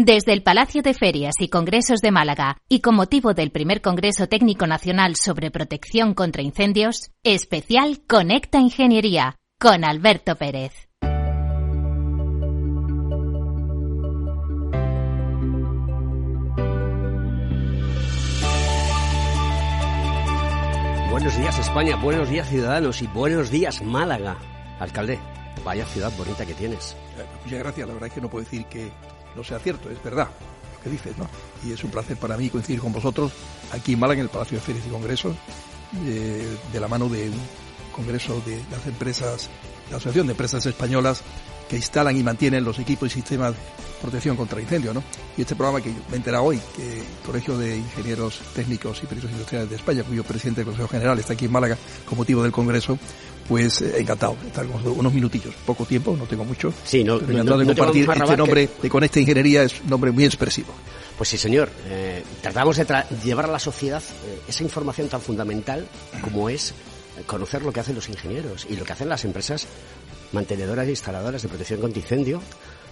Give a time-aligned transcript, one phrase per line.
[0.00, 4.28] Desde el Palacio de Ferias y Congresos de Málaga y con motivo del primer Congreso
[4.28, 10.70] Técnico Nacional sobre Protección contra Incendios, especial Conecta Ingeniería con Alberto Pérez.
[21.10, 24.36] Buenos días España, buenos días ciudadanos y buenos días Málaga.
[24.78, 25.18] Alcalde,
[25.64, 26.92] vaya ciudad bonita que tienes.
[27.18, 28.92] Eh, muchas gracias, la verdad es que no puedo decir que
[29.36, 30.28] no sea cierto, es verdad
[30.74, 31.28] lo que dices, ¿no?
[31.64, 33.32] Y es un placer para mí coincidir con vosotros
[33.72, 35.36] aquí en Málaga, en el Palacio de Ferias y Congresos,
[35.92, 37.40] de, de la mano de un
[37.92, 39.48] congreso de las empresas,
[39.90, 41.22] la Asociación de Empresas Españolas
[41.68, 43.58] que instalan y mantienen los equipos y sistemas de
[44.00, 45.02] protección contra incendios, ¿no?
[45.36, 49.06] Y este programa que me he enterado hoy, que el Colegio de Ingenieros Técnicos y
[49.06, 52.42] Peritos Industriales de España, cuyo presidente del Consejo General está aquí en Málaga con motivo
[52.42, 52.98] del Congreso,
[53.48, 56.72] pues eh, encantado de estar con unos minutillos, poco tiempo, no tengo mucho.
[56.84, 59.62] Sí, no, pero no, de no compartir vamos a este nombre de con esta ingeniería
[59.62, 60.72] es un nombre muy expresivo.
[61.16, 61.70] Pues sí, señor.
[61.88, 65.86] Eh, tratamos de tra- llevar a la sociedad eh, esa información tan fundamental
[66.22, 66.74] como es
[67.26, 69.66] conocer lo que hacen los ingenieros y lo que hacen las empresas
[70.32, 72.40] mantenedoras e instaladoras de protección contra incendio.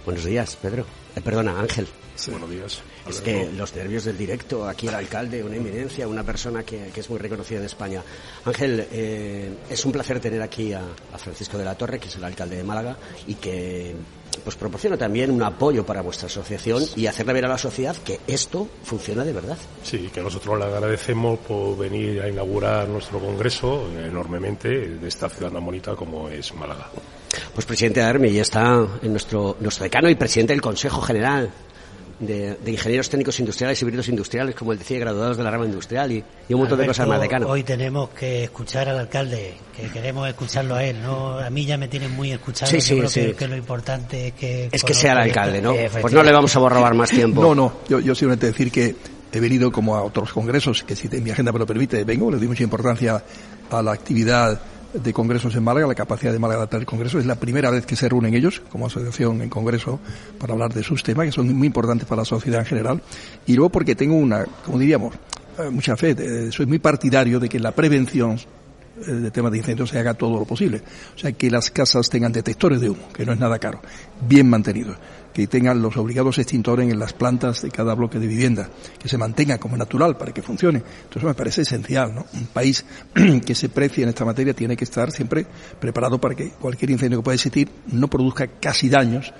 [0.05, 0.85] Buenos días, Pedro.
[1.15, 1.87] Eh, perdona, Ángel.
[2.31, 2.81] Buenos días.
[3.09, 6.99] Es que los nervios del directo, aquí el alcalde, una eminencia, una persona que, que
[6.99, 8.03] es muy reconocida en España.
[8.45, 10.81] Ángel, eh, es un placer tener aquí a,
[11.13, 12.97] a Francisco de la Torre, que es el alcalde de Málaga,
[13.27, 13.95] y que
[14.43, 18.19] pues proporciona también un apoyo para vuestra asociación y hacerle ver a la sociedad que
[18.27, 19.57] esto funciona de verdad.
[19.83, 25.51] Sí, que nosotros le agradecemos por venir a inaugurar nuestro congreso enormemente de esta ciudad
[25.51, 26.89] tan bonita como es Málaga.
[27.53, 31.51] Pues presidente Armi, ya está en nuestro, nuestro decano y presidente del Consejo General
[32.19, 35.65] de, de Ingenieros Técnicos Industriales y Híbridos Industriales, como él decía, graduados de la rama
[35.65, 37.47] industrial y, y un montón de cosas más, decano.
[37.47, 41.37] Hoy tenemos que escuchar al alcalde, que queremos escucharlo a él, ¿no?
[41.37, 42.71] A mí ya me tienen muy escuchado.
[42.71, 43.21] Sí, yo creo sí.
[43.21, 44.69] que, que lo importante es que...
[44.71, 45.75] Es que sea el alcalde, ¿no?
[46.01, 47.41] Pues no le vamos a robar más tiempo.
[47.41, 48.95] No, no, yo, yo simplemente decir que
[49.31, 52.37] he venido como a otros congresos, que si mi agenda me lo permite, vengo, le
[52.37, 53.23] doy mucha importancia
[53.69, 54.59] a la actividad
[54.93, 57.19] de congresos en Málaga, la capacidad de Málaga de adaptar el congreso.
[57.19, 59.99] Es la primera vez que se reúnen ellos como asociación en congreso
[60.39, 63.01] para hablar de sus temas, que son muy importantes para la sociedad en general.
[63.45, 65.15] Y luego porque tengo una, como diríamos,
[65.59, 68.37] eh, mucha fe, soy muy partidario de que la prevención
[69.05, 70.81] de temas de incendios se haga todo lo posible.
[71.15, 73.81] O sea, que las casas tengan detectores de humo, que no es nada caro,
[74.27, 74.97] bien mantenidos,
[75.33, 78.69] que tengan los obligados extintores en las plantas de cada bloque de vivienda,
[78.99, 80.81] que se mantenga como natural para que funcione.
[81.03, 82.25] Entonces me parece esencial, ¿no?
[82.33, 82.85] Un país
[83.45, 85.45] que se precie en esta materia tiene que estar siempre
[85.79, 89.33] preparado para que cualquier incendio que pueda existir no produzca casi daños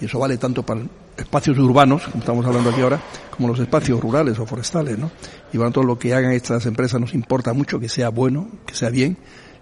[0.00, 0.82] y eso vale tanto para
[1.16, 3.00] espacios urbanos, como estamos hablando aquí ahora,
[3.30, 5.10] como los espacios rurales o forestales, ¿no?
[5.52, 8.74] Y lo tanto lo que hagan estas empresas nos importa mucho que sea bueno, que
[8.74, 9.16] sea bien,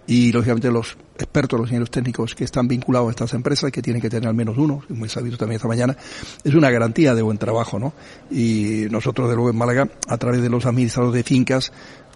[0.06, 4.03] y lógicamente los expertos, los ingenieros técnicos que están vinculados a estas empresas, que tienen
[4.03, 5.97] que tener al menos uno, muy sabido también esta mañana,
[6.43, 7.93] es una garantía de buen trabajo, ¿no?
[8.31, 11.72] Y nosotros, de luego, en Málaga, a través de los administradores de fincas,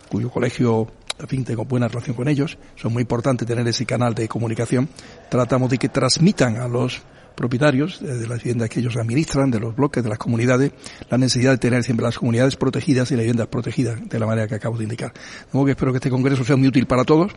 [0.09, 0.89] cuyo colegio
[1.19, 4.89] en fin, tengo buena relación con ellos, son muy importantes tener ese canal de comunicación,
[5.31, 7.01] tratamos de que transmitan a los
[7.37, 10.73] propietarios eh, de las viviendas que ellos administran, de los bloques, de las comunidades,
[11.09, 14.49] la necesidad de tener siempre las comunidades protegidas y las viviendas protegidas, de la manera
[14.49, 15.13] que acabo de indicar.
[15.53, 17.33] De que espero que este congreso sea muy útil para todos,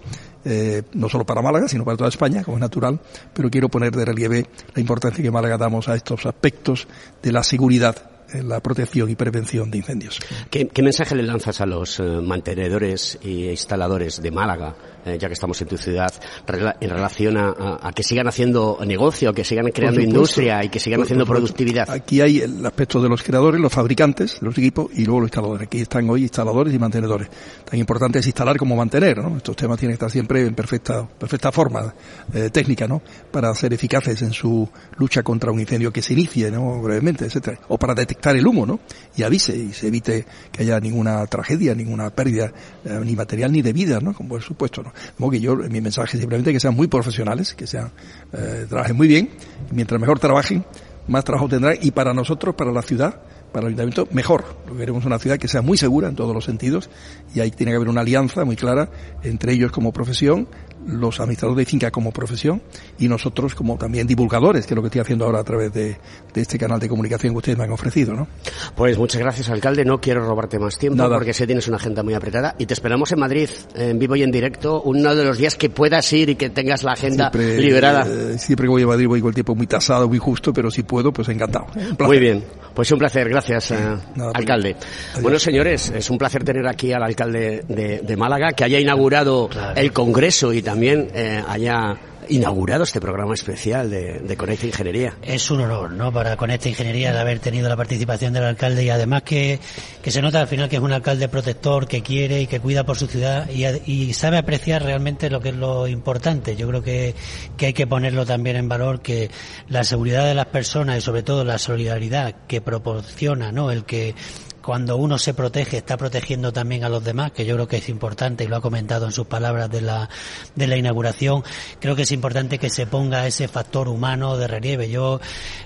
[0.45, 2.99] eh, no solo para Málaga, sino para toda España, como es natural,
[3.33, 6.87] pero quiero poner de relieve la importancia que Málaga damos a estos aspectos
[7.21, 8.08] de la seguridad
[8.43, 10.19] la protección y prevención de incendios.
[10.49, 14.75] ¿Qué, qué mensaje le lanzas a los eh, mantenedores e instaladores de Málaga,
[15.05, 16.11] eh, ya que estamos en tu ciudad,
[16.47, 20.15] rela- en relación a, que sigan haciendo negocio, que sigan creando supuesto.
[20.17, 21.89] industria y que sigan Por- haciendo por productividad?
[21.89, 25.67] Aquí hay el aspecto de los creadores, los fabricantes, los equipos y luego los instaladores.
[25.67, 27.27] Aquí están hoy instaladores y mantenedores.
[27.69, 29.37] Tan importante es instalar como mantener, ¿no?
[29.37, 31.93] Estos temas tienen que estar siempre en perfecta, perfecta forma
[32.33, 33.01] eh, técnica, ¿no?
[33.31, 34.67] Para ser eficaces en su
[34.97, 36.81] lucha contra un incendio que se inicie, ¿no?
[36.81, 37.59] Brevemente, etcétera.
[37.69, 38.79] O para detectar el humo, ¿no?
[39.15, 42.51] Y avise y se evite que haya ninguna tragedia, ninguna pérdida,
[42.85, 44.13] eh, ni material ni de vida, ¿no?
[44.13, 44.93] Como por supuesto, ¿no?
[45.17, 47.91] Modo que yo, mi mensaje simplemente que sean muy profesionales, que sean,
[48.33, 49.29] eh, trabajen muy bien,
[49.71, 50.65] mientras mejor trabajen,
[51.07, 53.21] más trabajo tendrán y para nosotros, para la ciudad,
[53.51, 54.45] para el ayuntamiento, mejor.
[54.77, 56.89] Queremos una ciudad que sea muy segura en todos los sentidos
[57.33, 58.89] y ahí tiene que haber una alianza muy clara
[59.23, 60.47] entre ellos como profesión,
[60.89, 62.61] los administradores de finca como profesión
[62.97, 65.97] y nosotros como también divulgadores, que es lo que estoy haciendo ahora a través de,
[66.33, 68.27] de este canal de comunicación que ustedes me han ofrecido, ¿no?
[68.75, 69.85] Pues muchas gracias, alcalde.
[69.85, 71.15] No quiero robarte más tiempo Nada.
[71.17, 74.15] porque sé que tienes una agenda muy apretada y te esperamos en Madrid, en vivo
[74.15, 77.29] y en directo, uno de los días que puedas ir y que tengas la agenda
[77.31, 78.05] Siempre, liberada.
[78.07, 80.69] eh, siempre que voy a Madrid voy con el tiempo muy tasado, muy justo, pero
[80.71, 81.67] si puedo, pues encantado.
[81.99, 82.43] Muy bien,
[82.73, 83.75] pues un placer, gracias, eh,
[84.15, 84.75] Nada, alcalde.
[85.11, 85.21] Adiós.
[85.23, 89.49] Bueno, señores, es un placer tener aquí al alcalde de, de Málaga, que haya inaugurado
[89.75, 91.97] el Congreso y también también eh, haya
[92.29, 95.17] inaugurado este programa especial de, Conecta Ingeniería.
[95.21, 96.09] Es un honor, ¿no?
[96.13, 99.59] Para Conecta Ingeniería el haber tenido la participación del alcalde y además que,
[100.01, 102.85] que se nota al final que es un alcalde protector, que quiere y que cuida
[102.85, 106.55] por su ciudad y, y sabe apreciar realmente lo que es lo importante.
[106.55, 107.13] Yo creo que,
[107.57, 109.29] que hay que ponerlo también en valor, que
[109.67, 113.69] la seguridad de las personas y sobre todo la solidaridad que proporciona, ¿no?
[113.69, 114.15] El que
[114.61, 117.89] cuando uno se protege, está protegiendo también a los demás, que yo creo que es
[117.89, 120.09] importante y lo ha comentado en sus palabras de la,
[120.55, 121.43] de la inauguración.
[121.79, 124.89] Creo que es importante que se ponga ese factor humano de relieve.
[124.89, 125.19] Yo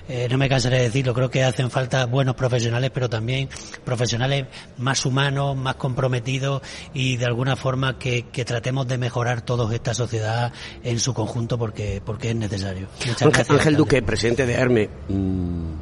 [0.08, 3.48] eh, no me cansaré de decirlo, creo que hacen falta buenos profesionales, pero también
[3.84, 4.46] profesionales
[4.78, 6.62] más humanos, más comprometidos
[6.92, 10.52] y de alguna forma que, que tratemos de mejorar todos esta sociedad
[10.82, 12.88] en su conjunto porque, porque es necesario.
[12.98, 15.72] Muchas Ángel, gracias, Ángel Duque, presidente de ARME, mmm,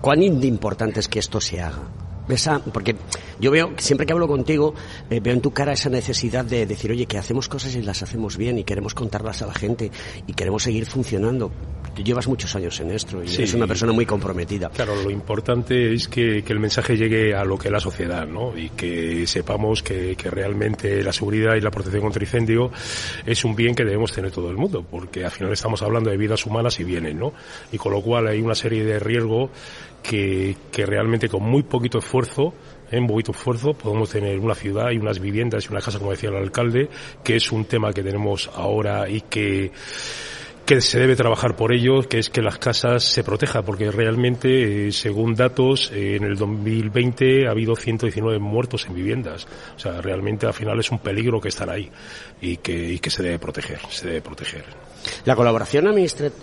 [0.00, 1.82] ¿cuán importante es que esto se haga?
[2.28, 2.96] Esa, porque
[3.40, 4.74] yo veo, siempre que hablo contigo,
[5.10, 8.02] eh, veo en tu cara esa necesidad de decir, oye, que hacemos cosas y las
[8.02, 9.90] hacemos bien y queremos contarlas a la gente
[10.26, 11.50] y queremos seguir funcionando.
[11.94, 14.70] Tú llevas muchos años en esto y sí, eres una persona muy comprometida.
[14.70, 18.26] Claro, lo importante es que, que, el mensaje llegue a lo que es la sociedad,
[18.26, 18.56] ¿no?
[18.56, 22.70] Y que sepamos que, que realmente la seguridad y la protección contra incendio
[23.26, 26.16] es un bien que debemos tener todo el mundo, porque al final estamos hablando de
[26.16, 27.34] vidas humanas y bienes, ¿no?
[27.72, 29.50] Y con lo cual hay una serie de riesgos
[30.02, 32.54] que, que realmente con muy poquito esfuerzo
[32.92, 36.28] en poquito esfuerzo podemos tener una ciudad y unas viviendas y una casa, como decía
[36.28, 36.90] el alcalde,
[37.24, 39.72] que es un tema que tenemos ahora y que
[40.66, 44.88] que se debe trabajar por ello, que es que las casas se protejan, porque realmente,
[44.88, 49.48] eh, según datos, eh, en el 2020 ha habido 119 muertos en viviendas.
[49.76, 51.90] O sea, realmente al final es un peligro que están ahí
[52.40, 54.64] y que, y que se debe proteger, se debe proteger.
[55.24, 55.86] La colaboración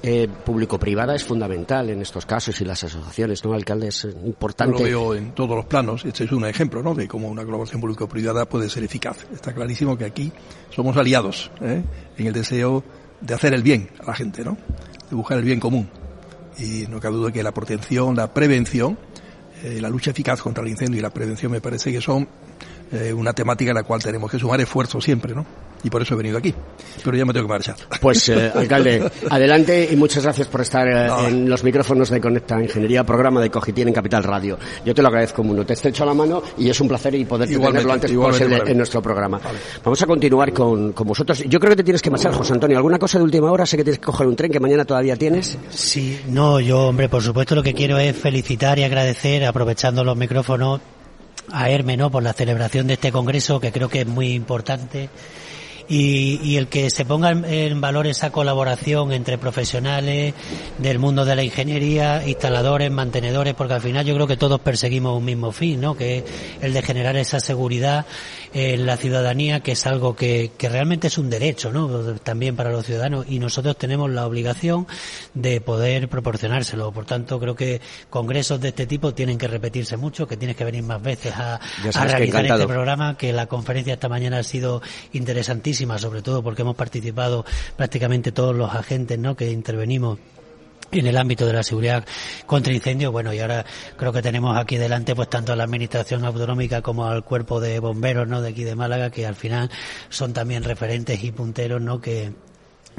[0.03, 3.87] eh, público-privada es fundamental en estos casos y las asociaciones, ¿no, alcalde?
[3.87, 4.77] Es importante.
[4.77, 6.05] Yo lo veo en todos los planos.
[6.05, 6.95] Este es un ejemplo, ¿no?
[6.95, 9.25] De cómo una colaboración público-privada puede ser eficaz.
[9.33, 10.31] Está clarísimo que aquí
[10.69, 11.83] somos aliados ¿eh?
[12.17, 12.83] en el deseo
[13.21, 14.57] de hacer el bien a la gente, ¿no?
[15.09, 15.89] De buscar el bien común.
[16.57, 18.97] Y no cabe duda que la protección, la prevención,
[19.63, 22.27] eh, la lucha eficaz contra el incendio y la prevención me parece que son
[22.91, 25.45] eh, una temática en la cual tenemos que sumar esfuerzos siempre, ¿no?
[25.83, 26.53] Y por eso he venido aquí.
[27.03, 27.75] Pero ya me tengo que marchar.
[28.01, 31.27] Pues, eh, alcalde, adelante y muchas gracias por estar eh, no.
[31.27, 34.57] en los micrófonos de Conecta Ingeniería, programa de Cogitín en Capital Radio.
[34.85, 35.65] Yo te lo agradezco mucho.
[35.65, 38.77] Te estrecho la mano y es un placer y poder tenerlo lo antes posible en
[38.77, 39.39] nuestro programa.
[39.39, 39.59] Vale.
[39.83, 41.43] Vamos a continuar con, con vosotros.
[41.45, 42.77] Yo creo que te tienes que marchar, José Antonio.
[42.77, 43.65] ¿Alguna cosa de última hora?
[43.65, 45.57] Sé que tienes que coger un tren que mañana todavía tienes.
[45.69, 50.17] Sí, no, yo, hombre, por supuesto lo que quiero es felicitar y agradecer, aprovechando los
[50.17, 50.81] micrófonos,
[51.51, 52.11] a Herme ¿no?
[52.11, 55.09] por la celebración de este congreso que creo que es muy importante
[55.89, 60.35] y, y, el que se ponga en valor esa colaboración entre profesionales
[60.77, 65.17] del mundo de la ingeniería, instaladores, mantenedores, porque al final yo creo que todos perseguimos
[65.17, 65.95] un mismo fin, ¿no?
[65.95, 66.23] Que es
[66.61, 68.05] el de generar esa seguridad
[68.53, 72.15] la ciudadanía, que es algo que, que realmente es un derecho, ¿no?
[72.15, 74.87] También para los ciudadanos y nosotros tenemos la obligación
[75.33, 76.91] de poder proporcionárselo.
[76.91, 80.65] Por tanto, creo que congresos de este tipo tienen que repetirse mucho, que tienes que
[80.65, 84.81] venir más veces a, a realizar este programa, que la conferencia esta mañana ha sido
[85.13, 89.35] interesantísima sobre todo porque hemos participado prácticamente todos los agentes ¿no?
[89.35, 90.19] que intervenimos
[90.91, 92.05] en el ámbito de la seguridad
[92.45, 93.11] contra incendios.
[93.11, 93.65] Bueno, y ahora
[93.95, 97.79] creo que tenemos aquí delante pues tanto a la administración autonómica como al cuerpo de
[97.79, 98.41] bomberos, ¿no?
[98.41, 99.69] De aquí de Málaga, que al final
[100.09, 102.01] son también referentes y punteros, ¿no?
[102.01, 102.33] Que,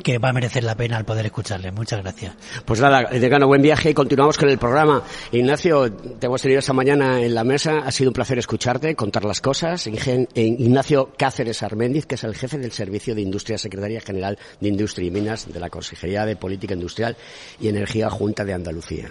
[0.02, 1.70] que va a merecer la pena al poder escucharle.
[1.72, 2.34] Muchas gracias.
[2.64, 5.02] Pues nada, decano, buen viaje y continuamos con el programa.
[5.32, 7.78] Ignacio, te hemos tenido esta mañana en la mesa.
[7.78, 9.86] Ha sido un placer escucharte, contar las cosas.
[9.86, 15.08] Ignacio Cáceres Arméndiz, que es el jefe del Servicio de Industria, Secretaría General de Industria
[15.08, 17.16] y Minas de la Consejería de Política Industrial
[17.60, 19.08] y Energía Junta de Andalucía.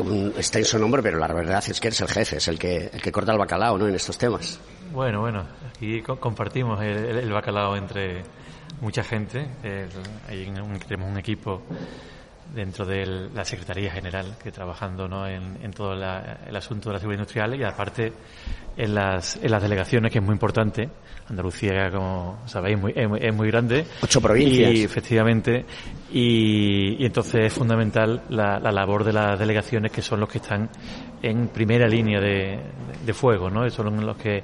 [0.00, 3.00] Un extenso nombre, pero la verdad es que eres el jefe, es el que, el
[3.00, 3.86] que corta el bacalao, ¿no?
[3.86, 4.58] En estos temas.
[4.92, 8.22] Bueno, bueno, aquí compartimos el, el bacalao entre
[8.80, 9.46] mucha gente.
[9.62, 9.88] Eh,
[10.28, 11.62] hay un, tenemos un equipo
[12.54, 15.26] dentro de la Secretaría General que trabajando ¿no?
[15.26, 18.12] en, en todo la, el asunto de la seguridad industrial y aparte
[18.76, 20.88] en las, en las delegaciones, que es muy importante.
[21.28, 23.84] Andalucía, como sabéis, muy, es, muy, es muy grande.
[24.00, 24.72] Ocho provincias.
[24.72, 25.64] Y efectivamente.
[26.12, 30.38] Y, y entonces es fundamental la, la, labor de las delegaciones, que son los que
[30.38, 30.70] están
[31.22, 32.60] en primera línea de,
[33.04, 33.68] de fuego, ¿no?
[33.70, 34.40] Son los que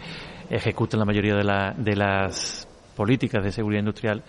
[0.51, 2.67] ejecutan la mayoría de, la, de las
[3.03, 4.23] políticas de seguridad industrial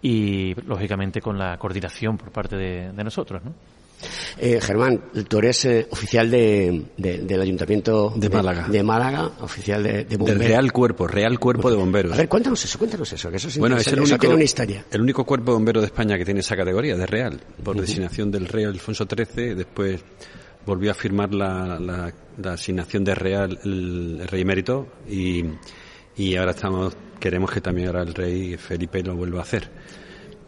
[0.00, 3.52] y, lógicamente, con la coordinación por parte de, de nosotros, ¿no?
[4.38, 8.66] Eh, Germán, tú eres eh, oficial de, de, del Ayuntamiento de, Málaga.
[8.68, 10.38] De, Málaga, oficial de, de bomberos.
[10.40, 12.14] Del Real Cuerpo, Real Cuerpo de Bomberos.
[12.14, 14.86] A ver, cuéntanos eso, cuéntanos eso, que eso, bueno, es el único, tiene una historia.
[14.90, 17.78] El único cuerpo de bomberos de España que tiene esa categoría, de Real, por uh
[17.78, 17.82] -huh.
[17.82, 20.00] designación del rey Alfonso XIII, después
[20.64, 25.44] volvió a firmar la, la, la asignación de Real el, el rey emérito y
[26.16, 29.68] y ahora estamos queremos que también ahora el rey Felipe lo vuelva a hacer.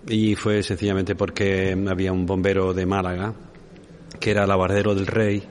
[0.08, 3.34] Y fue sencillamente porque había un bombero de Málaga
[4.18, 5.42] que era labardero del rey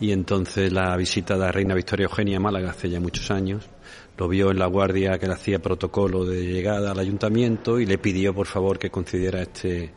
[0.00, 3.68] y entonces la visita de la reina Victoria Eugenia a Málaga hace ya muchos años
[4.16, 7.98] lo vio en la guardia que le hacía protocolo de llegada al ayuntamiento y le
[7.98, 9.92] pidió por favor que concediera este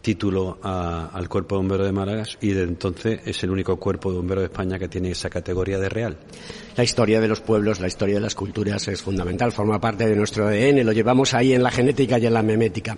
[0.00, 4.16] título al Cuerpo de Bomberos de Málaga y desde entonces es el único cuerpo de
[4.16, 6.16] bomberos de España que tiene esa categoría de real.
[6.76, 10.16] La historia de los pueblos, la historia de las culturas es fundamental, forma parte de
[10.16, 12.96] nuestro ADN, lo llevamos ahí en la genética y en la memética.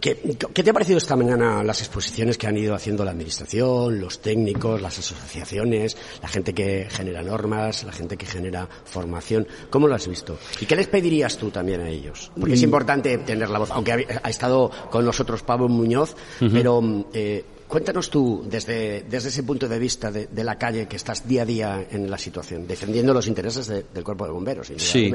[0.00, 4.20] ¿Qué, te ha parecido esta mañana las exposiciones que han ido haciendo la Administración, los
[4.20, 9.46] técnicos, las asociaciones, la gente que genera normas, la gente que genera formación?
[9.70, 10.38] ¿Cómo lo has visto?
[10.60, 12.30] ¿Y qué les pedirías tú también a ellos?
[12.38, 12.64] Porque es mm.
[12.64, 16.82] importante tener la voz, aunque ha, estado con nosotros Pablo Muñoz, pero
[17.12, 21.40] eh, Cuéntanos tú, desde, desde ese punto de vista de, la calle, que estás día
[21.40, 24.70] a día en la situación, defendiendo los intereses del cuerpo de bomberos.
[24.76, 25.10] Sí.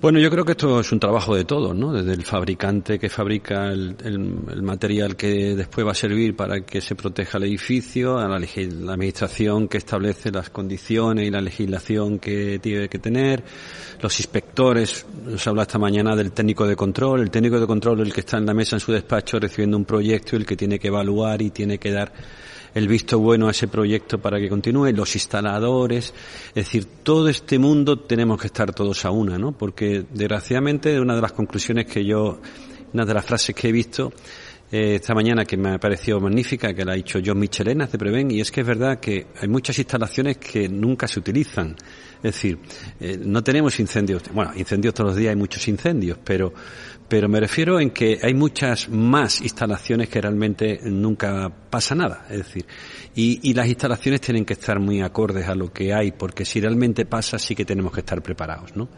[0.00, 1.92] Bueno, yo creo que esto es un trabajo de todos, ¿no?
[1.92, 6.94] Desde el fabricante que fabrica el, material que después va a servir para que se
[6.94, 12.88] proteja el edificio, a la, administración que establece las condiciones y la legislación que tiene
[12.88, 13.44] que tener,
[14.00, 18.14] los inspectores, nos habla esta mañana del técnico de control, el técnico de control el
[18.14, 20.88] que está en la mesa en su despacho recibiendo un proyecto, el que tiene que
[20.88, 22.10] evaluar y tiene que dar
[22.74, 26.14] el visto bueno a ese proyecto para que continúe, los instaladores,
[26.48, 29.52] es decir, todo este mundo tenemos que estar todos a una, ¿no?
[29.52, 32.40] Porque desgraciadamente una de las conclusiones que yo,
[32.92, 34.12] una de las frases que he visto
[34.72, 37.98] eh, esta mañana que me ha parecido magnífica, que la ha dicho John Michelena de
[37.98, 41.74] Preven, y es que es verdad que hay muchas instalaciones que nunca se utilizan.
[42.22, 42.58] Es decir,
[43.00, 46.52] eh, no tenemos incendios, bueno, incendios todos los días hay muchos incendios, pero
[47.10, 52.38] pero me refiero en que hay muchas más instalaciones que realmente nunca pasa nada, es
[52.38, 52.66] decir,
[53.16, 57.06] y, las instalaciones tienen que estar muy acordes a lo que hay, porque si realmente
[57.06, 58.88] pasa sí que tenemos que estar preparados, ¿no?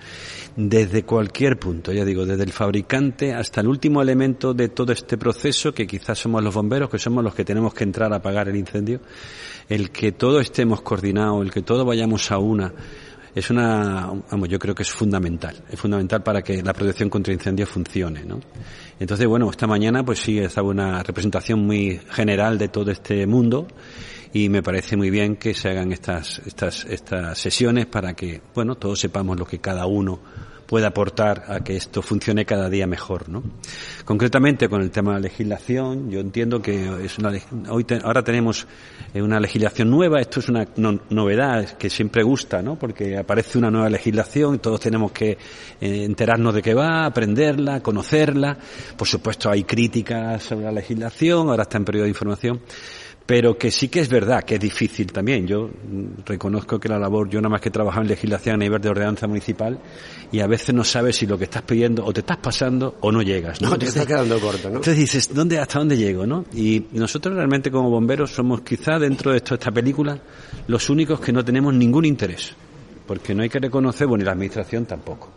[0.55, 5.17] Desde cualquier punto, ya digo, desde el fabricante hasta el último elemento de todo este
[5.17, 8.47] proceso, que quizás somos los bomberos, que somos los que tenemos que entrar a apagar
[8.51, 9.01] el incendio,
[9.71, 12.75] el que todo estemos coordinados, el que todo vayamos a una,
[13.35, 17.33] es una, vamos, yo creo que es fundamental, es fundamental para que la protección contra
[17.33, 18.41] incendios funcione, ¿no?
[19.01, 23.67] Entonces, bueno, esta mañana pues sí estaba una representación muy general de todo este mundo
[24.33, 28.75] y me parece muy bien que se hagan estas, estas, estas sesiones para que, bueno,
[28.75, 30.21] todos sepamos lo que cada uno
[30.73, 33.43] puede aportar a que esto funcione cada día mejor, ¿no?
[34.07, 37.31] Concretamente con el tema de la legislación, yo entiendo que es una,
[37.69, 38.67] hoy ahora tenemos
[39.13, 40.67] eh, una legislación nueva, esto es una
[41.11, 42.79] novedad que siempre gusta, ¿no?
[42.79, 45.37] Porque aparece una nueva legislación y todos tenemos que eh,
[46.05, 48.57] enterarnos de qué va, aprenderla, conocerla.
[48.97, 52.63] Por supuesto hay críticas sobre la legislación, ahora está en periodo de información
[53.27, 55.47] pero que sí que es verdad que es difícil también.
[55.47, 55.71] Yo
[56.25, 58.89] reconozco que la labor, yo nada más que he trabajado en legislación a nivel de
[58.89, 59.79] ordenanza municipal
[60.31, 63.13] y a veces no sabes si lo que estás pidiendo o te estás pasando o
[63.13, 63.61] no llegas.
[63.61, 64.77] No, te estás quedando corto, ¿no?
[64.77, 66.27] Entonces dices, ¿dónde, ¿hasta dónde llego?
[66.27, 66.45] ¿no?
[66.55, 70.21] Y nosotros realmente como bomberos somos quizá dentro de esta película
[70.67, 72.55] los únicos que no tenemos ningún interés
[73.07, 75.31] porque no hay que reconocer, bueno, y la administración tampoco.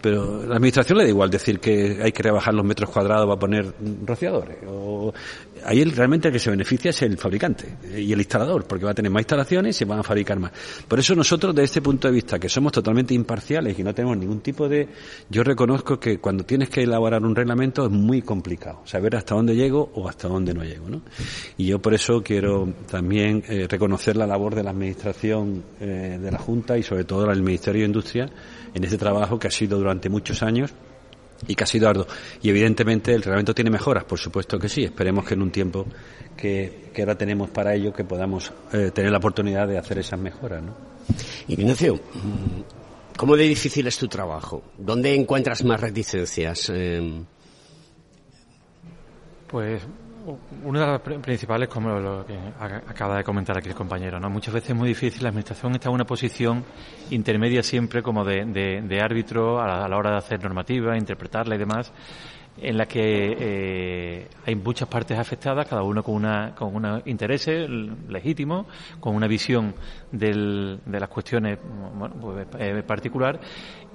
[0.00, 3.38] Pero la administración le da igual decir que hay que rebajar los metros cuadrados para
[3.38, 4.58] poner rociadores.
[4.66, 5.12] O
[5.64, 8.94] ahí realmente el que se beneficia es el fabricante y el instalador, porque va a
[8.94, 10.52] tener más instalaciones y se van a fabricar más.
[10.86, 14.16] Por eso nosotros, desde este punto de vista, que somos totalmente imparciales y no tenemos
[14.16, 14.88] ningún tipo de...
[15.30, 19.54] Yo reconozco que cuando tienes que elaborar un reglamento es muy complicado, saber hasta dónde
[19.54, 21.02] llego o hasta dónde no llego, ¿no?
[21.56, 26.30] Y yo por eso quiero también eh, reconocer la labor de la Administración eh, de
[26.30, 28.28] la Junta y sobre todo del Ministerio de Industria
[28.74, 30.72] en este trabajo que ha sido durante muchos años
[31.46, 32.06] y que ha sido arduo.
[32.42, 34.84] Y evidentemente el reglamento tiene mejoras, por supuesto que sí.
[34.84, 35.86] Esperemos que en un tiempo
[36.36, 40.62] que, ahora tenemos para ello que podamos eh, tener la oportunidad de hacer esas mejoras.
[40.62, 40.74] ¿no?
[41.48, 42.00] Ignacio,
[43.16, 44.62] ¿cómo de difícil es tu trabajo?
[44.78, 46.70] ¿Dónde encuentras más reticencias?
[46.72, 47.22] Eh,
[49.48, 49.82] pues
[50.64, 54.30] una de las principales, como lo que acaba de comentar aquí el compañero, ¿no?
[54.30, 56.64] Muchas veces es muy difícil, la Administración está en una posición
[57.10, 61.92] intermedia siempre como de, árbitro a la, hora de hacer normativa, interpretarla y demás,
[62.56, 67.68] en la que eh, hay muchas partes afectadas, cada uno con una con unos intereses
[68.08, 68.66] legítimos,
[69.00, 69.74] con una visión
[70.10, 71.58] de las cuestiones
[71.94, 73.38] bueno, pues, eh, particular,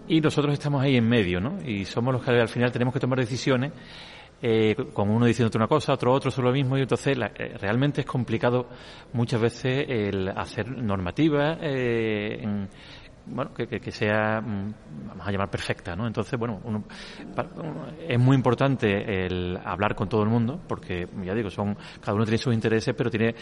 [0.08, 1.58] y nosotros estamos ahí en medio, ¿no?
[1.66, 3.72] Y somos los que al final tenemos que tomar decisiones
[4.42, 8.02] eh, con uno diciendo una cosa, otro otro sobre lo mismo, y entonces eh, realmente
[8.02, 8.68] es complicado
[9.14, 12.68] muchas veces el hacer normativa eh,
[13.32, 14.74] bueno, que, que, sea, mm,
[15.08, 16.08] vamos a llamar perfecta, ¿no?
[16.08, 16.60] Entonces, bueno,
[18.08, 22.26] es muy importante el hablar con todo el mundo, porque, ya digo, son, cada uno
[22.26, 23.36] tiene sus intereses, pero tiene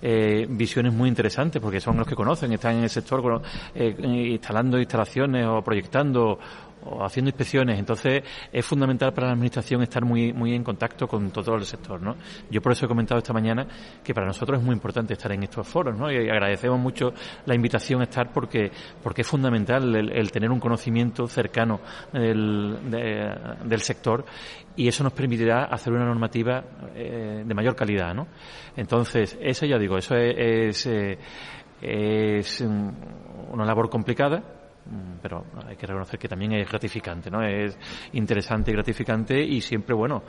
[0.00, 3.42] eh, visiones muy interesantes porque son los que conocen, están en el sector
[3.74, 3.94] eh,
[4.32, 6.38] instalando instalaciones o proyectando
[6.84, 7.78] o haciendo inspecciones.
[7.78, 8.22] Entonces,
[8.52, 12.16] es fundamental para la Administración estar muy, muy en contacto con todo el sector, ¿no?
[12.50, 13.66] Yo por eso he comentado esta mañana
[14.02, 16.10] que para nosotros es muy importante estar en estos foros, ¿no?
[16.10, 17.12] Y agradecemos mucho
[17.46, 18.70] la invitación a estar porque,
[19.02, 21.80] porque es fundamental el, tener un conocimiento cercano
[22.12, 22.78] del,
[23.64, 24.24] del sector
[24.76, 28.26] y eso nos permitirá hacer una normativa eh, de mayor calidad, ¿no?
[28.76, 31.18] Entonces, eso ya digo, eso es, es, eh,
[31.82, 34.42] es una labor complicada,
[35.20, 37.42] pero hay que reconocer que también es gratificante, ¿no?
[37.42, 37.78] Es
[38.12, 40.22] interesante y gratificante y siempre, bueno,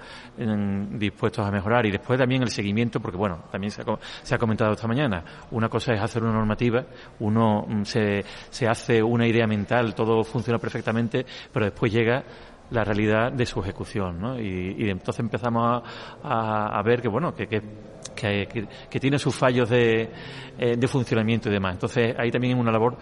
[0.91, 1.85] dispuestos a mejorar.
[1.85, 5.93] Y después también el seguimiento, porque, bueno, también se ha, comentado esta mañana, una cosa
[5.93, 6.85] es hacer una normativa,
[7.19, 12.23] uno mm, se, se hace una idea mental, todo funciona perfectamente, pero después llega
[12.69, 14.39] la realidad de su ejecución, ¿no?
[14.39, 15.83] Y, entonces empezamos
[16.23, 17.61] a, ver que, bueno, que, que,
[18.89, 20.09] que, tiene sus fallos de,
[20.57, 21.73] eh, de funcionamiento y demás.
[21.73, 22.97] Entonces, ahí también hay una labor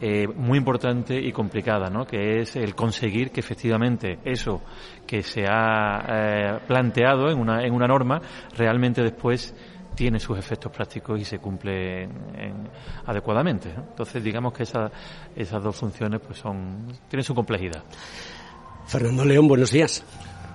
[0.00, 2.04] eh, muy importante y complicada, ¿no?
[2.04, 4.60] que es el conseguir que efectivamente eso
[5.06, 8.20] que se ha eh, planteado en una, en una norma
[8.56, 9.54] realmente después
[9.94, 12.08] tiene sus efectos prácticos y se cumple
[13.06, 13.70] adecuadamente.
[13.70, 14.90] Entonces, digamos que esa,
[15.36, 17.84] esas dos funciones pues son tienen su complejidad.
[18.86, 20.04] Fernando León, buenos días.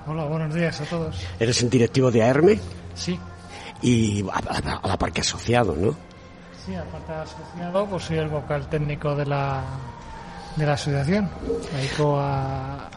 [0.05, 1.25] Hola, buenos días a todos.
[1.39, 2.59] ¿Eres el directivo de AERME?
[2.93, 3.17] Sí.
[3.81, 6.08] Y a, a la par que asociado, ¿no?
[6.65, 9.63] Sí, aparte de asociado, pues soy el vocal técnico de la,
[10.55, 11.29] de la asociación.
[11.73, 12.89] Me dedico a,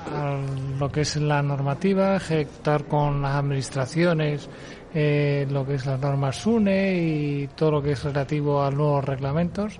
[0.79, 4.49] lo que es la normativa, ejecutar con las administraciones
[4.95, 9.05] eh, lo que es las normas SUNE y todo lo que es relativo a nuevos
[9.05, 9.79] reglamentos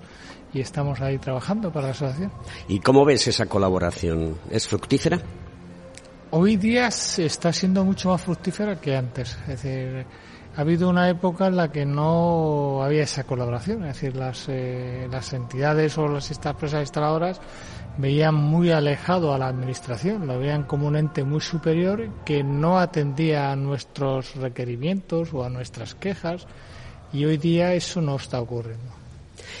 [0.53, 2.31] y estamos ahí trabajando para la asociación.
[2.67, 4.37] ¿Y cómo ves esa colaboración?
[4.49, 5.19] ¿Es fructífera?
[6.31, 9.37] Hoy día está siendo mucho más fructífera que antes.
[9.47, 10.05] Es decir,
[10.55, 15.07] ha habido una época en la que no había esa colaboración, es decir, las, eh,
[15.11, 17.41] las entidades o las empresas instaladoras
[17.97, 22.79] veían muy alejado a la administración, lo veían como un ente muy superior que no
[22.79, 26.45] atendía a nuestros requerimientos o a nuestras quejas
[27.11, 28.91] y hoy día eso no está ocurriendo.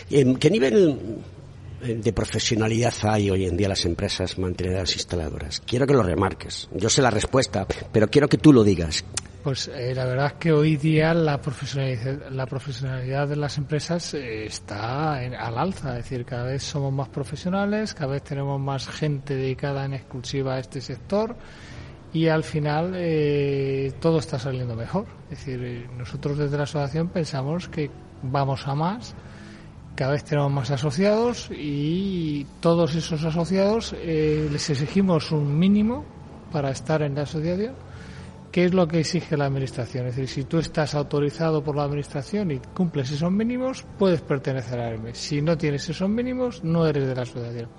[0.09, 1.21] ¿En qué nivel
[1.81, 5.61] eh, de profesionalidad hay hoy en día las empresas mantenedoras instaladoras?
[5.65, 6.69] Quiero que lo remarques.
[6.73, 9.03] Yo sé la respuesta, pero quiero que tú lo digas.
[9.43, 14.13] Pues eh, la verdad es que hoy día la profesionalidad, la profesionalidad de las empresas
[14.13, 18.87] eh, está al alza, es decir, cada vez somos más profesionales, cada vez tenemos más
[18.87, 21.35] gente dedicada en exclusiva a este sector
[22.13, 25.07] y al final eh, todo está saliendo mejor.
[25.29, 29.13] Es decir, nosotros desde la asociación pensamos que vamos a más,
[29.93, 36.05] cada vez tenemos más asociados y todos esos asociados les exigimos un mínimo
[36.49, 37.75] para estar en la asociación
[38.53, 40.05] ¿Qué es lo que exige la Administración?
[40.05, 44.79] Es decir, si tú estás autorizado por la Administración y cumples esos mínimos, puedes pertenecer
[44.79, 45.15] a ERME.
[45.15, 47.69] Si no tienes esos mínimos, no eres de la asociación.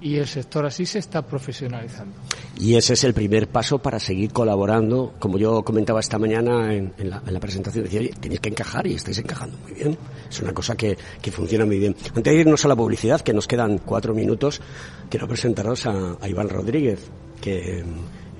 [0.00, 2.14] Y el sector así se está profesionalizando.
[2.58, 5.12] Y ese es el primer paso para seguir colaborando.
[5.18, 9.58] Como yo comentaba esta mañana en, la, presentación, decía, tenéis que encajar y estáis encajando
[9.58, 9.98] muy bien.
[10.30, 10.96] Es una cosa que,
[11.30, 11.94] funciona muy bien.
[12.16, 14.62] Antes de irnos a la publicidad, que nos quedan cuatro minutos,
[15.10, 17.10] quiero presentaros a, a Iván Rodríguez,
[17.42, 17.84] que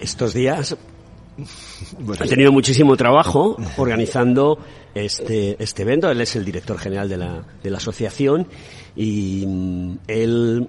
[0.01, 0.75] estos días
[2.21, 4.59] ha tenido muchísimo trabajo organizando
[4.95, 6.11] este, este evento.
[6.11, 8.47] Él es el director general de la, de la asociación
[8.97, 10.69] y mm, él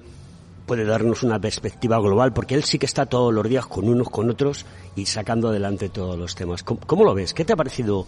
[0.65, 4.09] puede darnos una perspectiva global porque él sí que está todos los días con unos,
[4.09, 6.63] con otros y sacando adelante todos los temas.
[6.63, 7.33] ¿Cómo, lo ves?
[7.33, 8.05] ¿Qué te ha parecido?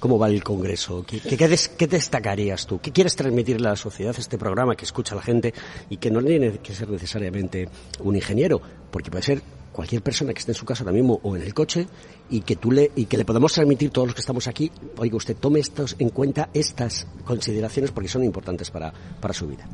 [0.00, 1.04] ¿Cómo va el Congreso?
[1.06, 2.80] ¿Qué, qué, destacarías tú?
[2.80, 5.52] ¿Qué quieres transmitirle a la sociedad este programa que escucha la gente
[5.90, 7.68] y que no tiene que ser necesariamente
[8.00, 8.60] un ingeniero?
[8.90, 9.42] Porque puede ser
[9.78, 11.86] cualquier persona que esté en su casa ahora mismo o en el coche
[12.30, 15.16] y que tú le y que le podamos transmitir todos los que estamos aquí, oiga
[15.16, 19.68] usted tome estos en cuenta estas consideraciones porque son importantes para, para su vida.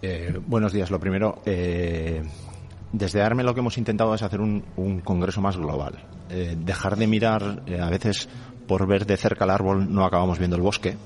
[0.00, 0.90] Eh, buenos días.
[0.90, 2.22] Lo primero, eh,
[2.90, 6.02] desde ARME lo que hemos intentado es hacer un, un congreso más global.
[6.30, 8.30] Eh, dejar de mirar, a veces
[8.66, 10.96] por ver de cerca el árbol no acabamos viendo el bosque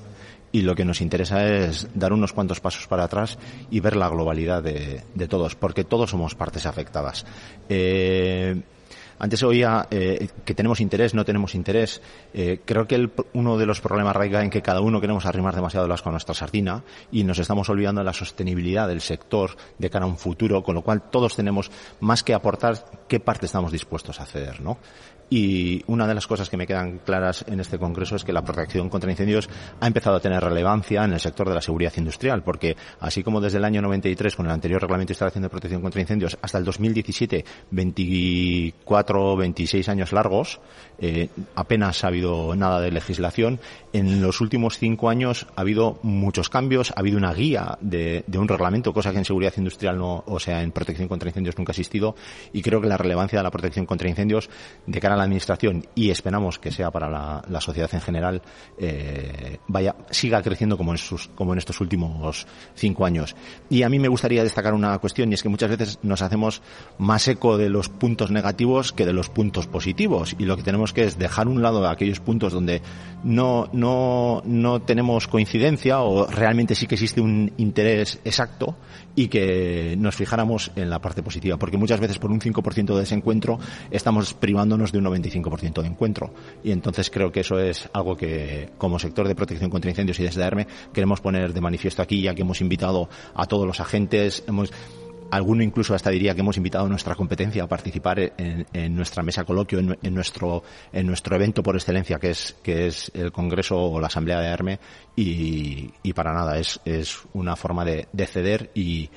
[0.51, 3.37] y lo que nos interesa es dar unos cuantos pasos para atrás
[3.69, 7.25] y ver la globalidad de, todos, porque todos somos partes afectadas.
[7.67, 8.61] Eh,
[9.19, 12.01] antes oía eh, que tenemos interés, no tenemos interés.
[12.33, 15.89] Eh, creo que uno de los problemas radica en que cada uno queremos arrimar demasiado
[15.89, 20.05] las con nuestra sardina y nos estamos olvidando de la sostenibilidad del sector de cara
[20.05, 24.21] a un futuro, con lo cual todos tenemos más que aportar qué parte estamos dispuestos
[24.21, 24.77] a hacer, ¿no?
[25.29, 28.43] Y una de las cosas que me quedan claras en este congreso es que la
[28.43, 32.43] protección contra incendios ha empezado a tener relevancia en el sector de la seguridad industrial,
[32.43, 35.81] porque así como desde el año 93 con el anterior reglamento de instalación de protección
[35.81, 40.59] contra incendios hasta el 2017 24 24 o 26 años largos,
[40.99, 43.59] eh, apenas ha habido nada de legislación.
[43.93, 48.47] En los últimos cinco años ha habido muchos cambios, ha habido una guía de, un
[48.47, 51.73] reglamento, cosa que en seguridad industrial no, o sea, en protección contra incendios nunca ha
[51.73, 52.15] existido.
[52.53, 54.49] Y creo que la relevancia de la protección contra incendios
[54.85, 58.41] de cara a la administración y esperamos que sea para la, sociedad en general,
[58.77, 63.35] eh, vaya, siga creciendo como en, sus, como en estos últimos cinco años.
[63.69, 66.61] Y a mí me gustaría destacar una cuestión y es que muchas veces nos hacemos
[66.97, 70.93] más eco de los puntos negativos que de los puntos positivos y lo que tenemos
[70.93, 72.81] que es dejar un lado aquellos puntos donde
[73.23, 78.75] no, no, no tenemos coincidencia o realmente sí que existe un interés exacto
[79.19, 82.99] y que nos fijáramos en la parte positiva porque muchas veces por un 5% de
[83.01, 83.59] desencuentro
[83.91, 86.33] estamos privándonos de un 95% de encuentro.
[86.63, 90.23] Y entonces creo que eso es algo que como sector de protección contra incendios y
[90.23, 94.41] desde ARME queremos poner de manifiesto aquí ya que hemos invitado a todos los agentes
[94.47, 94.71] hemos
[95.31, 99.43] Alguno incluso hasta diría que hemos invitado a nuestra competencia a participar en, nuestra mesa
[99.43, 103.99] coloquio, en, nuestro, en nuestro evento por excelencia, que es, que es el Congreso o
[103.99, 104.79] la Asamblea de ARME,
[105.15, 109.09] y, para nada, es, es una forma de, ceder y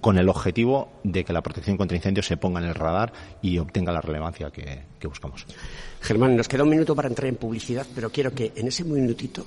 [0.00, 3.58] con el objetivo de que la protección contra incendios se ponga en el radar y
[3.58, 5.46] obtenga la relevancia que, buscamos.
[6.00, 9.46] Germán, nos queda un minuto para entrar en publicidad, pero quiero que en ese minutito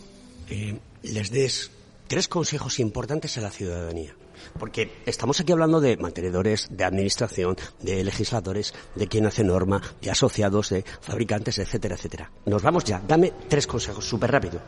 [0.49, 1.71] eh, les des
[2.07, 4.15] tres consejos importantes a la ciudadanía.
[4.57, 10.11] Porque estamos aquí hablando de mantenedores, de administración, de legisladores, de quien hace norma, de
[10.11, 12.31] asociados, de fabricantes, etcétera, etcétera.
[12.45, 13.01] Nos vamos ya.
[13.07, 14.59] Dame tres consejos, súper rápido.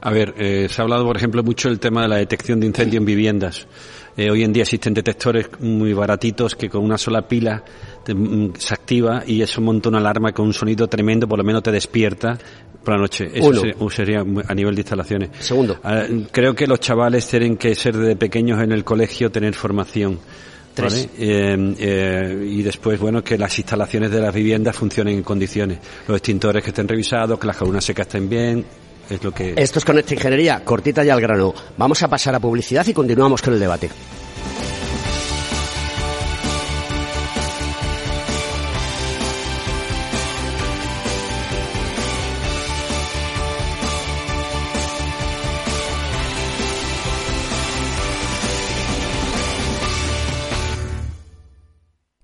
[0.00, 2.66] A ver, eh, se ha hablado, por ejemplo, mucho del tema de la detección de
[2.66, 3.66] incendio en viviendas.
[4.18, 7.62] Eh, hoy en día existen detectores muy baratitos que con una sola pila
[8.08, 11.62] mm, se activa y eso monta una alarma con un sonido tremendo, por lo menos
[11.62, 12.36] te despierta
[12.82, 13.30] por la noche.
[13.32, 15.30] Eso sería a nivel de instalaciones.
[15.38, 15.78] Segundo.
[15.84, 16.02] Ah,
[16.32, 20.18] creo que los chavales tienen que ser de pequeños en el colegio, tener formación.
[20.76, 21.10] ¿vale?
[21.16, 25.78] Eh, eh, y después, bueno, que las instalaciones de las viviendas funcionen en condiciones.
[26.08, 28.64] Los extintores que estén revisados, que las columnas secas estén bien,
[29.10, 29.54] es lo que...
[29.56, 31.54] Esto es con esta Ingeniería, cortita y al grano.
[31.76, 33.90] Vamos a pasar a publicidad y continuamos con el debate.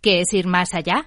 [0.05, 1.07] ¿Qué es ir más allá?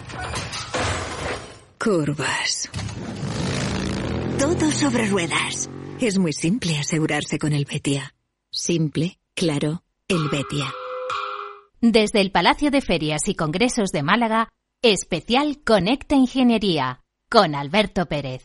[1.83, 2.69] Curvas.
[4.37, 5.67] Todo sobre ruedas.
[5.99, 8.13] Es muy simple asegurarse con el Betia.
[8.51, 10.71] Simple, claro, el Betia.
[11.81, 14.49] Desde el Palacio de Ferias y Congresos de Málaga,
[14.83, 18.43] especial Conecta Ingeniería, con Alberto Pérez.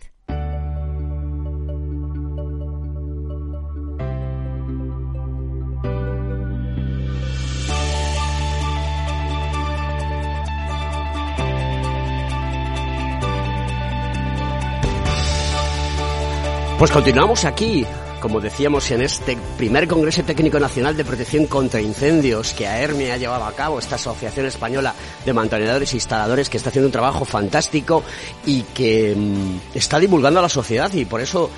[16.79, 17.87] Pues continuamos aquí,
[18.21, 23.17] como decíamos, en este primer Congreso Técnico Nacional de Protección contra Incendios que AERME ha
[23.17, 27.25] llevado a cabo, esta Asociación Española de Mantenedores e Instaladores que está haciendo un trabajo
[27.25, 28.03] fantástico
[28.45, 31.49] y que mm, está divulgando a la sociedad y por eso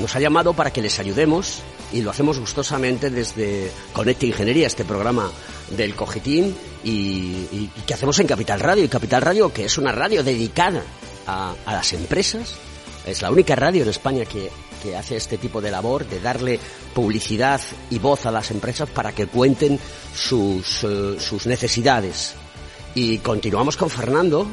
[0.00, 4.84] nos ha llamado para que les ayudemos y lo hacemos gustosamente desde Conecta Ingeniería, este
[4.84, 5.30] programa
[5.70, 8.82] del Cogitín y, que hacemos en Capital Radio.
[8.82, 10.82] Y Capital Radio, que es una radio dedicada
[11.28, 12.56] a las empresas,
[13.10, 14.50] es la única radio en España que,
[14.96, 16.58] hace este tipo de labor, de darle
[16.94, 19.78] publicidad y voz a las empresas para que cuenten
[20.14, 22.34] sus, eh, sus necesidades.
[22.94, 24.46] Y continuamos con Fernando.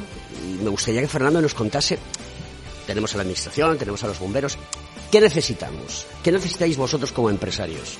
[0.62, 1.98] me gustaría que Fernando nos contase,
[2.86, 4.58] tenemos a la administración, tenemos a los bomberos,
[5.10, 6.06] ¿qué necesitamos?
[6.22, 7.96] ¿Qué necesitáis vosotros como empresarios?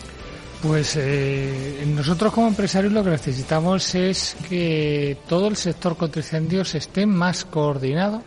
[0.63, 6.75] Pues eh, nosotros como empresarios lo que necesitamos es que todo el sector contra incendios
[6.75, 8.23] esté más coordinado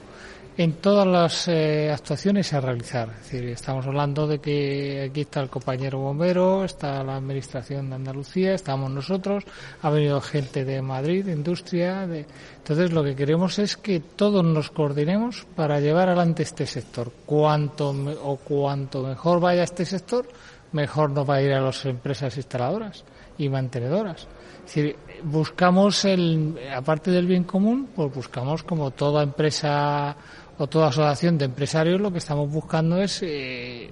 [0.59, 3.07] en todas las eh, actuaciones a realizar.
[3.11, 7.95] Es decir, estamos hablando de que aquí está el compañero bombero, está la administración de
[7.95, 9.45] Andalucía, estamos nosotros,
[9.81, 12.05] ha venido gente de Madrid, industria.
[12.05, 12.25] De...
[12.57, 17.09] Entonces, lo que queremos es que todos nos coordinemos para llevar adelante este sector.
[17.25, 20.27] Cuanto o cuanto mejor vaya este sector,
[20.73, 23.05] mejor nos va a ir a las empresas instaladoras
[23.37, 24.27] y mantenedoras.
[24.65, 30.15] Es decir, buscamos el, aparte del bien común, pues buscamos como toda empresa
[30.59, 33.89] o toda asociación de empresarios, lo que estamos buscando es eh,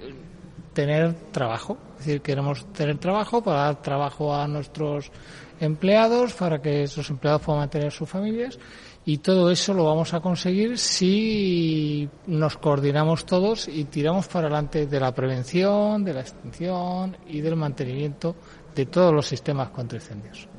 [0.73, 1.77] tener trabajo.
[1.93, 5.11] Es decir, queremos tener trabajo para dar trabajo a nuestros
[5.59, 8.59] empleados, para que esos empleados puedan mantener sus familias
[9.07, 14.85] y todo eso lo vamos a conseguir si nos coordinamos todos y tiramos para adelante
[14.85, 18.35] de la prevención, de la extinción y del mantenimiento
[18.75, 20.49] de todos los sistemas contra incendios.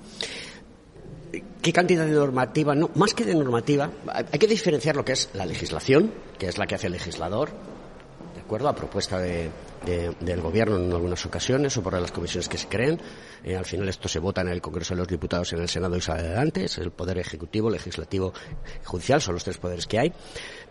[1.63, 2.75] ¿Qué cantidad de normativa?
[2.75, 6.57] No, más que de normativa, hay que diferenciar lo que es la legislación, que es
[6.57, 7.51] la que hace el legislador,
[8.35, 8.69] ¿de acuerdo?
[8.69, 9.51] A propuesta de,
[9.85, 13.01] del Gobierno en algunas ocasiones o por las comisiones que se creen.
[13.45, 15.97] Eh, al final esto se vota en el Congreso de los Diputados, en el Senado
[15.97, 16.65] y sale adelante.
[16.65, 18.33] Es el Poder Ejecutivo, Legislativo
[18.83, 20.13] y Judicial, son los tres poderes que hay.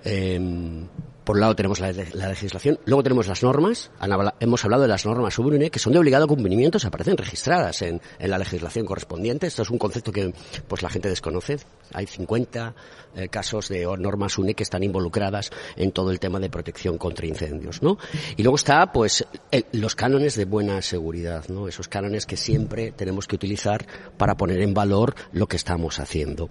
[0.04, 0.88] Eh,
[1.28, 3.92] por un lado tenemos la, legislación, luego tenemos las normas.
[4.40, 8.00] hemos hablado de las normas UNE que son de obligado cumplimiento, se aparecen registradas en,
[8.18, 9.46] la legislación correspondiente.
[9.46, 10.34] Esto es un concepto que
[10.70, 11.58] pues la gente desconoce.
[11.92, 12.74] Hay 50
[13.18, 17.26] eh, casos de normas UNE que están involucradas en todo el tema de protección contra
[17.26, 17.98] incendios, ¿no?
[18.38, 19.28] Y luego está pues
[19.74, 21.68] los cánones de buena seguridad, ¿no?
[21.68, 23.86] Esos cánones que siempre tenemos que utilizar
[24.16, 26.48] para poner en valor lo que estamos haciendo.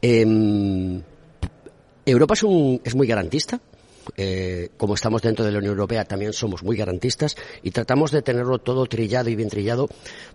[0.00, 1.02] Em,
[2.06, 3.60] Europa es, un, es muy garantista,
[4.16, 8.22] eh, como estamos dentro de la Unión Europea, también somos muy garantistas y tratamos de
[8.22, 9.88] tenerlo todo trillado y bien trillado,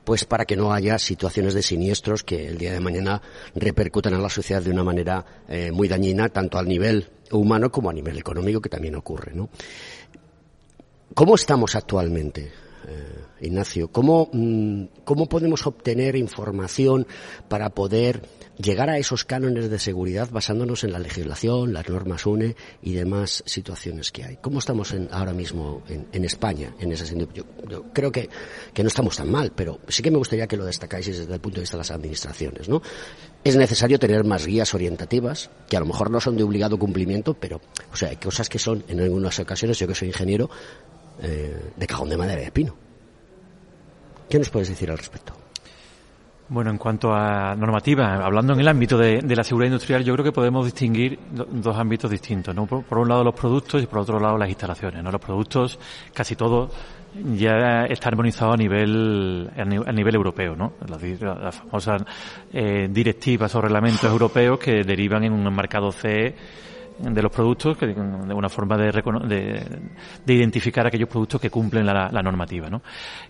[0.04, 3.22] pues para que no haya situaciones de siniestros que el día de mañana
[3.56, 7.90] repercutan en la sociedad de una manera eh, muy dañina, tanto al nivel humano como
[7.90, 9.50] a nivel económico, que también ocurre, ¿no?
[11.14, 12.52] ¿Cómo estamos actualmente,
[12.88, 13.90] eh, Ignacio?
[13.90, 17.06] ¿Cómo, mm, ¿Cómo podemos obtener información
[17.50, 18.22] para poder
[18.62, 23.44] llegar a esos cánones de seguridad basándonos en la legislación, las normas UNE y demás
[23.46, 24.38] situaciones que hay?
[24.38, 27.32] ¿Cómo estamos ahora mismo en, España en ese sentido?
[27.68, 28.30] Yo, creo que,
[28.74, 31.40] que, no estamos tan mal, pero sí que me gustaría que lo destacáis desde el
[31.40, 32.82] punto de vista de las administraciones, ¿no?
[33.44, 37.34] Es necesario tener más guías orientativas, que a lo mejor no son de obligado cumplimiento,
[37.34, 37.60] pero,
[37.92, 40.50] o sea, hay cosas que son, en algunas ocasiones, yo que soy ingeniero,
[41.22, 42.76] eh, de cajón de madera de espino.
[44.30, 45.41] ¿Qué nos puedes decir al respecto?
[46.52, 50.26] Bueno, en cuanto a normativa, hablando en el ámbito de, la seguridad industrial, yo creo
[50.26, 52.54] que podemos distinguir dos ámbitos distintos.
[52.54, 52.66] ¿no?
[52.66, 55.02] Por, un lado los productos y por otro lado las instalaciones.
[55.02, 55.14] ¿no?
[55.14, 55.80] Los productos,
[56.14, 56.70] casi todo,
[57.38, 60.74] ya está armonizado a nivel a nivel, europeo, ¿no?
[60.90, 62.04] Las, famosas
[62.52, 66.36] eh, directivas o reglamentos europeos que derivan en un mercado CE
[67.00, 68.92] de los productos, que, de una forma de,
[70.26, 72.70] de, identificar aquellos productos que cumplen la, normativa.
[72.70, 72.82] ¿no?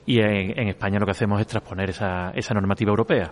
[0.06, 3.32] Y en, España lo que hacemos es transponer esa, esa normativa europea.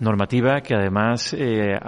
[0.00, 1.78] Normativa que además eh,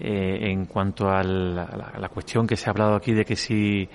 [0.00, 3.88] eh, en cuanto a la, cuestión que se ha hablado aquí de que si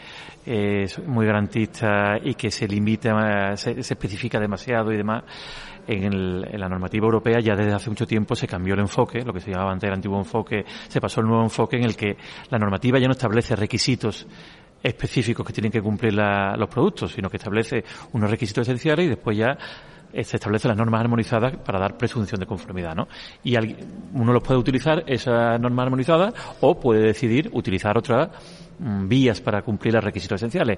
[0.46, 5.24] es muy garantista y que se limita, se, se especifica demasiado y demás,
[5.88, 9.40] en, la normativa europea ya desde hace mucho tiempo se cambió el enfoque, lo que
[9.40, 12.18] se llamaba antes el antiguo enfoque, se pasó al nuevo enfoque en el que
[12.50, 14.28] la normativa ya no establece requisitos
[14.82, 19.38] específicos que tienen que cumplir los productos, sino que establece unos requisitos esenciales y después
[19.38, 19.58] ya
[20.12, 23.08] eh, se establecen las normas armonizadas para dar presunción de conformidad, ¿no?
[23.44, 23.56] Y
[24.14, 29.62] uno los puede utilizar esas normas armonizadas o puede decidir utilizar otras Mm, vías para
[29.62, 30.78] cumplir los requisitos esenciales.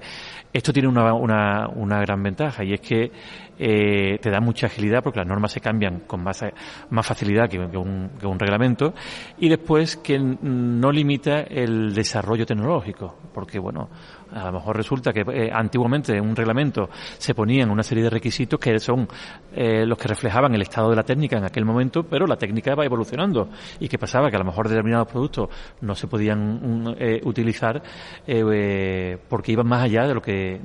[0.52, 3.10] Esto tiene una, una, una gran ventaja y es que
[3.58, 6.44] eh, te da mucha agilidad porque las normas se cambian con más,
[6.90, 8.94] más facilidad que, un, que un reglamento
[9.38, 13.88] y después que no limita el desarrollo tecnológico porque bueno
[14.36, 18.10] a lo mejor resulta que eh, antiguamente en un reglamento se ponían una serie de
[18.10, 19.08] requisitos que son
[19.54, 22.74] eh, los que reflejaban el estado de la técnica en aquel momento, pero la técnica
[22.74, 23.48] va evolucionando.
[23.80, 24.30] ¿Y qué pasaba?
[24.30, 25.48] Que a lo mejor determinados productos
[25.80, 27.82] no se podían mm, eh, utilizar
[29.28, 30.60] porque iban más allá de lo que...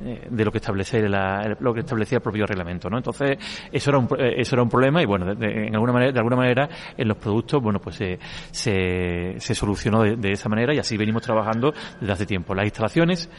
[0.00, 2.96] Mm, de lo que establece lo que establecía el propio reglamento, ¿no?
[2.96, 3.38] Entonces
[3.70, 6.68] eso era un eso era un problema y bueno de, alguna manera de alguna manera
[6.96, 8.18] en los productos bueno pues se
[8.50, 12.56] se, solucionó de, esa manera y así venimos trabajando desde hace tiempo.
[12.56, 13.30] Las instalaciones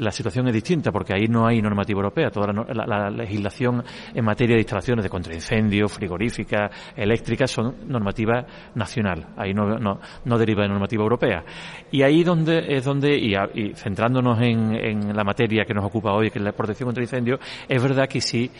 [0.00, 2.30] la situación es distinta porque ahí no hay normativa europea.
[2.30, 3.84] Toda la, legislación
[4.14, 9.26] en materia de instalaciones de contraincendios, frigoríficas, eléctricas, son normativa nacional.
[9.36, 9.98] Ahí no,
[10.38, 11.44] deriva de normativa europea.
[11.90, 13.34] Y ahí donde, es donde, y,
[13.74, 17.40] centrándonos en, en, la materia que nos ocupa hoy, que es la protección contra incendios,
[17.68, 18.50] es verdad que sí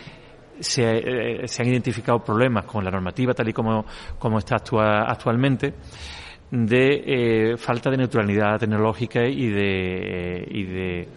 [0.59, 3.85] se, eh, se han identificado problemas con la normativa tal y como,
[4.19, 5.73] como está actualmente
[6.51, 11.07] de eh, falta de neutralidad tecnológica y de, y de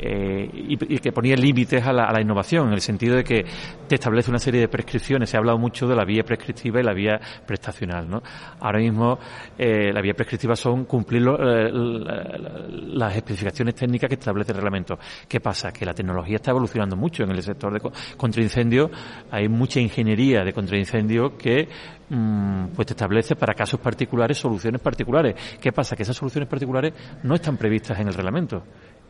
[0.00, 3.44] eh, y, que ponía límites a la, innovación, en el sentido de que
[3.88, 5.30] te establece una serie de prescripciones.
[5.30, 8.08] Se ha hablado mucho de la vía prescriptiva y la vía prestacional.
[8.08, 8.22] ¿no?
[8.60, 9.18] Ahora mismo
[9.56, 14.98] eh, la vía prescriptiva son cumplir eh, las especificaciones técnicas que establece el reglamento.
[15.26, 15.72] ¿Qué pasa?
[15.72, 18.90] Que la tecnología está evolucionando mucho en el sector de contraincendio.
[19.30, 21.68] Hay mucha ingeniería de contraincendio que
[22.08, 25.34] mm, pues te establece para casos particulares soluciones particulares.
[25.60, 25.96] ¿Qué pasa?
[25.96, 28.62] Que esas soluciones particulares no están previstas en el reglamento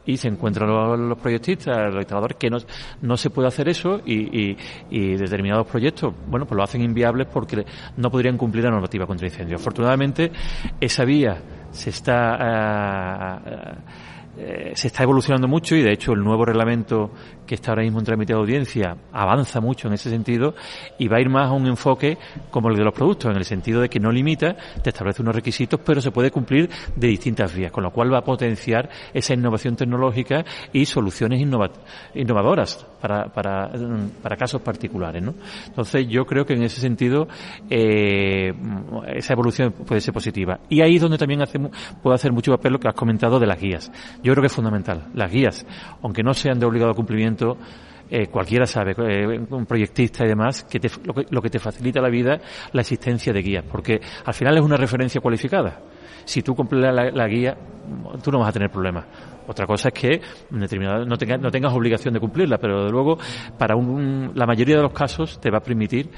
[0.08, 2.56] y se encuentran los, proyectistas, los instaladores, que no,
[3.02, 4.56] no se puede hacer eso y,
[4.90, 7.66] y, determinados proyectos, bueno, pues lo hacen inviables porque
[7.98, 9.60] no podrían cumplir la normativa contra incendios.
[9.60, 10.32] Afortunadamente,
[10.80, 11.36] esa vía
[11.70, 13.42] se está...
[13.44, 17.10] Eh, eh, se está evolucionando mucho y de hecho el nuevo reglamento
[17.44, 20.54] que está ahora mismo en trámite de audiencia avanza mucho en ese sentido
[20.96, 22.18] y va a ir más a un enfoque
[22.50, 25.34] como el de los productos, en el sentido de que no limita, te establece unos
[25.34, 29.34] requisitos, pero se puede cumplir de distintas vías, con lo cual va a potenciar esa
[29.34, 33.70] innovación tecnológica y soluciones innovadoras para, para,
[34.22, 35.22] para casos particulares.
[35.22, 35.34] ¿no?
[35.66, 37.26] Entonces yo creo que en ese sentido
[37.68, 38.52] eh,
[39.14, 40.60] esa evolución puede ser positiva.
[40.68, 41.58] Y ahí es donde también hace,
[42.02, 43.90] puede hacer mucho papel lo que has comentado de las guías.
[44.32, 45.08] Creo que es fundamental.
[45.14, 45.66] Las guías,
[46.02, 47.56] aunque no sean de obligado cumplimiento,
[48.10, 50.80] eh, cualquiera sabe, eh, un proyectista y demás, que
[51.30, 52.40] lo, que, te facilita la vida
[52.72, 55.80] la existencia de guías, porque al final es una referencia cualificada.
[56.24, 57.56] Si tú cumples la, guía,
[58.22, 59.06] tú no vas a tener problemas.
[59.46, 63.18] Otra cosa es que no, no tengas obligación de cumplirla, pero de luego,
[63.56, 66.10] para la mayoría de los casos, te va a permitir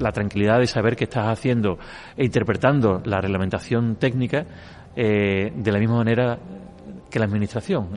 [0.00, 1.78] la tranquilidad de saber que estás haciendo
[2.16, 4.46] e interpretando la reglamentación técnica
[4.96, 6.38] eh, de la misma manera
[7.10, 7.88] que la administración.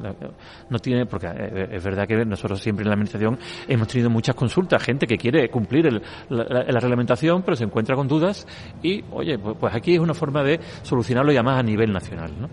[0.69, 4.35] No tiene, porque eh, es verdad que nosotros siempre en la administración hemos tenido muchas
[4.35, 8.47] consultas, gente que quiere cumplir la, reglamentación, pero se encuentra con dudas
[8.81, 12.31] y, oye, pues, pues, aquí es una forma de solucionarlo ya más a nivel nacional,
[12.39, 12.49] ¿no?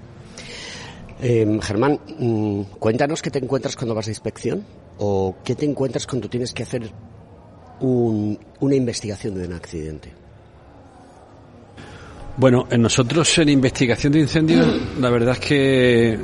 [1.21, 4.64] Eh, Germán, mm, cuéntanos qué te encuentras cuando vas a inspección
[4.99, 6.90] o qué te encuentras cuando tienes que hacer
[7.81, 10.26] una investigación de un accidente.
[12.38, 14.66] Bueno, en nosotros en investigación de incendios,
[15.01, 16.18] la verdad es que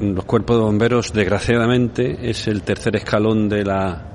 [0.00, 4.10] los cuerpos de bomberos, desgraciadamente, es el tercer escalón de la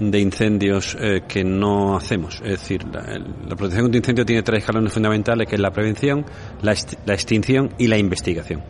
[0.00, 2.42] de incendios eh, que no hacemos.
[2.44, 6.26] Es decir, la, protección contra incendio tiene tres escalones fundamentales, que es la prevención,
[6.60, 8.62] la, extinción y la investigación.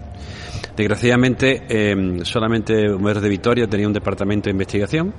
[0.76, 5.12] Desgraciadamente, eh, solamente Bomberos de Vitoria tenía un departamento de investigación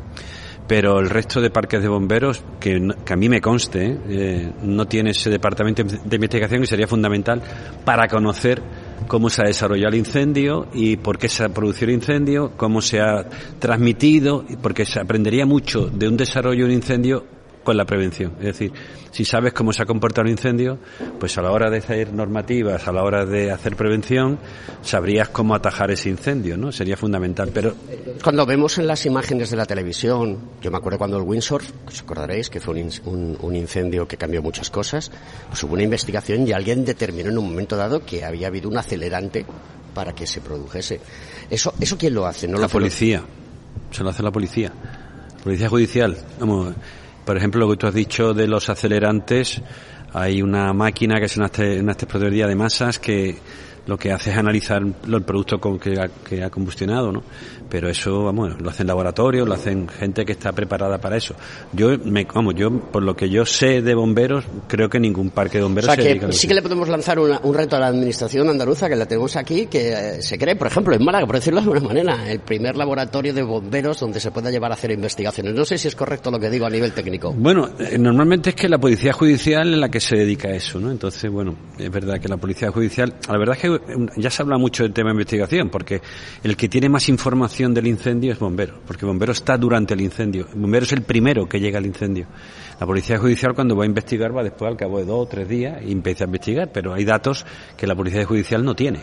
[0.68, 2.76] pero el resto de parques de bomberos, que,
[3.10, 7.42] a mí me conste, eh, no tiene ese departamento de investigación y sería fundamental
[7.84, 8.62] para conocer
[9.08, 12.82] cómo se ha desarrollado el incendio y por qué se ha producido el incendio, cómo
[12.82, 13.26] se ha
[13.60, 17.26] transmitido, porque se aprendería mucho de un desarrollo de un incendio
[17.64, 18.34] con la prevención.
[18.40, 18.72] Es decir,
[19.12, 20.80] si sabes cómo se ha comportado un incendio,
[21.20, 24.40] pues a la hora de hacer normativas, a la hora de hacer prevención,
[24.82, 26.72] sabrías cómo atajar ese incendio, ¿no?
[26.72, 27.52] Sería fundamental.
[27.54, 27.76] Pero
[28.24, 32.02] cuando vemos en las imágenes de la televisión, yo me acuerdo cuando el Windsor, os
[32.02, 35.12] acordaréis que fue un, un, incendio que cambió muchas cosas,
[35.50, 38.78] pues hubo una investigación y alguien determinó en un momento dado que había habido un
[38.78, 39.46] acelerante
[39.94, 41.02] para que se produjese.
[41.50, 43.24] Eso, eso quién lo hace, no la policía.
[43.92, 44.72] Se lo hace la policía.
[45.44, 46.18] Policía judicial.
[46.40, 46.74] Vamos,
[47.26, 49.62] por ejemplo, lo que tú has dicho de los acelerantes,
[50.14, 51.94] hay una máquina que es una, una
[52.48, 53.38] de masas que
[53.88, 57.24] lo que hace es analizar el producto que, ha, que ha combustionado, ¿no?
[57.72, 61.36] Pero eso, vamos, lo hacen laboratorios, lo hacen gente que está preparada para eso.
[61.72, 65.60] Yo, me, vamos, yo, por lo que yo sé de bomberos, creo que ningún parque
[65.60, 68.50] de bomberos o sea, que sí que le podemos lanzar un reto a la administración
[68.50, 71.62] andaluza, que la tenemos aquí, que eh, se cree, por ejemplo, en Málaga, por decirlo
[71.62, 75.54] de alguna manera, el primer laboratorio de bomberos donde se pueda llevar a hacer investigaciones.
[75.54, 77.32] No sé si es correcto lo que digo a nivel técnico.
[77.32, 80.78] Bueno, eh, normalmente es que la policía judicial es la que se dedica a eso,
[80.78, 80.92] ¿no?
[80.92, 83.80] Entonces, bueno, es verdad que la policía judicial, la verdad es que
[84.18, 86.02] ya se habla mucho del tema de investigación, porque
[86.44, 90.48] el que tiene más información del incendio es bombero, porque bombero está durante el incendio.
[90.54, 92.26] bombero es el primero que llega al incendio.
[92.80, 95.48] La policía judicial cuando va a investigar va después al cabo de dos o tres
[95.48, 97.46] días y empieza a investigar, pero hay datos
[97.78, 99.00] que la policía judicial no tiene.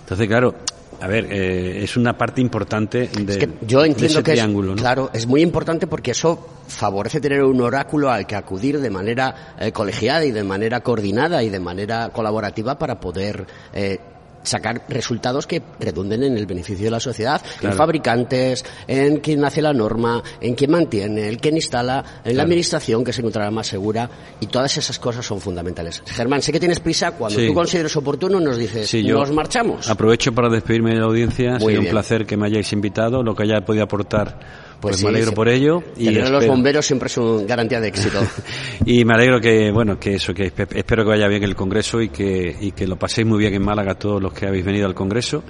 [0.00, 0.54] Entonces, claro,
[1.00, 4.74] a ver, eh, es una parte importante de, yo entiendo ese que triángulo.
[4.74, 8.90] Es, Claro, es muy importante porque eso favorece tener un oráculo al que acudir de
[8.90, 13.98] manera eh, colegiada y de manera coordinada y de manera colaborativa para poder eh,
[14.46, 19.60] sacar resultados que redunden en el beneficio de la sociedad, en fabricantes, en quien hace
[19.60, 23.66] la norma, en quien mantiene, el quien instala, en la administración que se encontrará más
[23.66, 24.08] segura
[24.40, 26.02] y todas esas cosas son fundamentales.
[26.06, 29.88] Germán, sé que tienes prisa, cuando tú consideres oportuno nos dices, nos marchamos.
[29.88, 33.34] Aprovecho para despedirme de la audiencia, ha sido un placer que me hayáis invitado, lo
[33.34, 35.82] que haya podido aportar pues, pues me alegro por ello.
[35.96, 38.20] Y tener los bomberos siempre es una garantía de éxito.
[38.86, 42.08] y me alegro que, bueno, que eso, que espero que vaya bien el Congreso y
[42.08, 44.94] que, y que lo paséis muy bien en Málaga todos los que habéis venido al
[44.94, 45.42] Congreso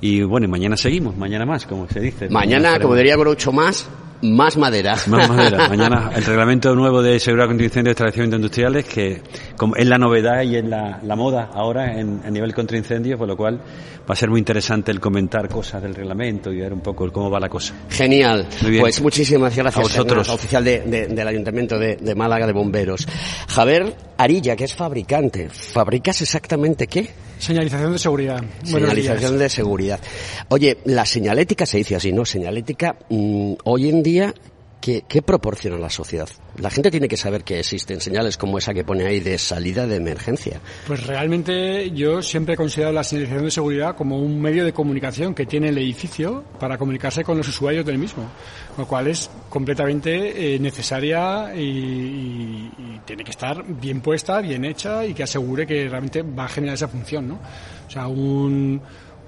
[0.00, 2.28] Y bueno, mañana seguimos, mañana más, como se dice.
[2.28, 3.88] Mañana, como diría Groucho, más
[4.22, 4.96] más madera.
[5.06, 5.68] Más madera.
[5.68, 9.22] Mañana el reglamento nuevo de seguridad contra incendios de establecimientos industriales, que
[9.56, 13.18] como es la novedad y es la, la moda ahora en, a nivel contra incendios,
[13.18, 13.60] por lo cual
[14.08, 17.30] va a ser muy interesante el comentar cosas del reglamento y ver un poco cómo
[17.30, 17.74] va la cosa.
[17.88, 18.46] Genial.
[18.80, 20.28] Pues muchísimas gracias a vosotros.
[20.28, 23.06] oficial de, de, del Ayuntamiento de, de, Málaga de Bomberos.
[23.48, 25.48] Javier Arilla, que es fabricante.
[25.50, 27.10] ¿Fabricas exactamente qué?
[27.38, 28.44] Señalización de seguridad.
[28.62, 30.00] Señalización de seguridad.
[30.48, 32.24] Oye, la señalética se dice así, ¿no?
[32.24, 34.11] Señalética, mmm, hoy en día
[34.82, 36.28] ¿Qué, ¿Qué, proporciona la sociedad?
[36.58, 39.86] La gente tiene que saber que existen señales como esa que pone ahí de salida
[39.86, 40.60] de emergencia.
[40.88, 45.36] Pues realmente yo siempre he considerado la señalización de seguridad como un medio de comunicación
[45.36, 48.24] que tiene el edificio para comunicarse con los usuarios del mismo,
[48.76, 55.06] lo cual es completamente eh, necesaria y, y, tiene que estar bien puesta, bien hecha
[55.06, 57.38] y que asegure que realmente va a generar esa función, ¿no?
[57.86, 58.80] O sea, un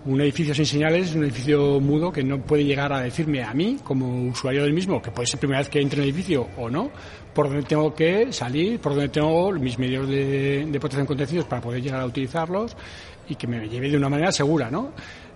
[0.06, 3.54] un edificio sin señales es un edificio mudo que no puede llegar a decirme a
[3.54, 6.48] mí, como usuario del mismo, que puede ser primera vez que entre en el edificio
[6.58, 6.90] o no,
[7.32, 11.46] por dónde tengo que salir, por dónde tengo mis medios de, de protección contra incendios
[11.46, 12.76] para poder llegar a utilizarlos
[13.28, 14.92] y que me lleve de una manera segura, ¿no?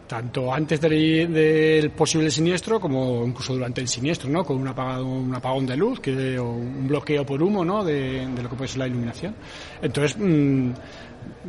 [0.09, 4.43] tanto antes del, del, posible siniestro como incluso durante el siniestro, ¿no?
[4.43, 7.85] Con un apagado, un apagón de luz, que, o un bloqueo por humo, ¿no?
[7.85, 9.35] De, de lo que puede ser la iluminación.
[9.83, 10.71] Entonces, mmm,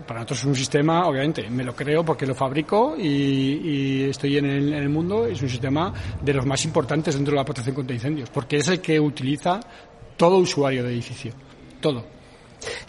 [0.05, 4.45] para nosotros es un sistema, obviamente, me lo creo porque lo fabrico y, estoy en
[4.45, 8.29] el, mundo, es un sistema de los más importantes dentro de la protección contra incendios,
[8.29, 9.59] porque es el que utiliza
[10.17, 11.33] todo usuario de edificio,
[11.79, 12.05] todo.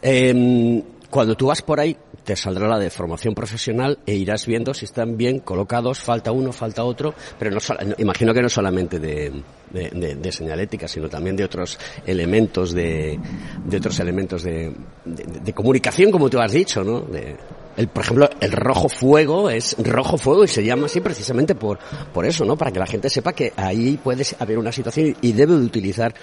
[0.02, 1.96] Eh, cuando tú vas por ahí,
[2.30, 6.52] te saldrá la de formación profesional e irás viendo si están bien colocados, falta uno,
[6.52, 7.58] falta otro, pero no,
[7.98, 9.32] imagino que no solamente de,
[9.68, 11.76] de, de, de señalética, sino también de otros
[12.06, 13.18] elementos de,
[13.64, 14.72] de otros elementos de,
[15.52, 17.04] comunicación, como tú has dicho, ¿no?
[17.76, 21.80] el, por ejemplo, el rojo fuego es rojo fuego y se llama así precisamente por,
[22.14, 22.56] por eso, ¿no?
[22.56, 26.14] Para que la gente sepa que ahí puede haber una situación y debe de utilizar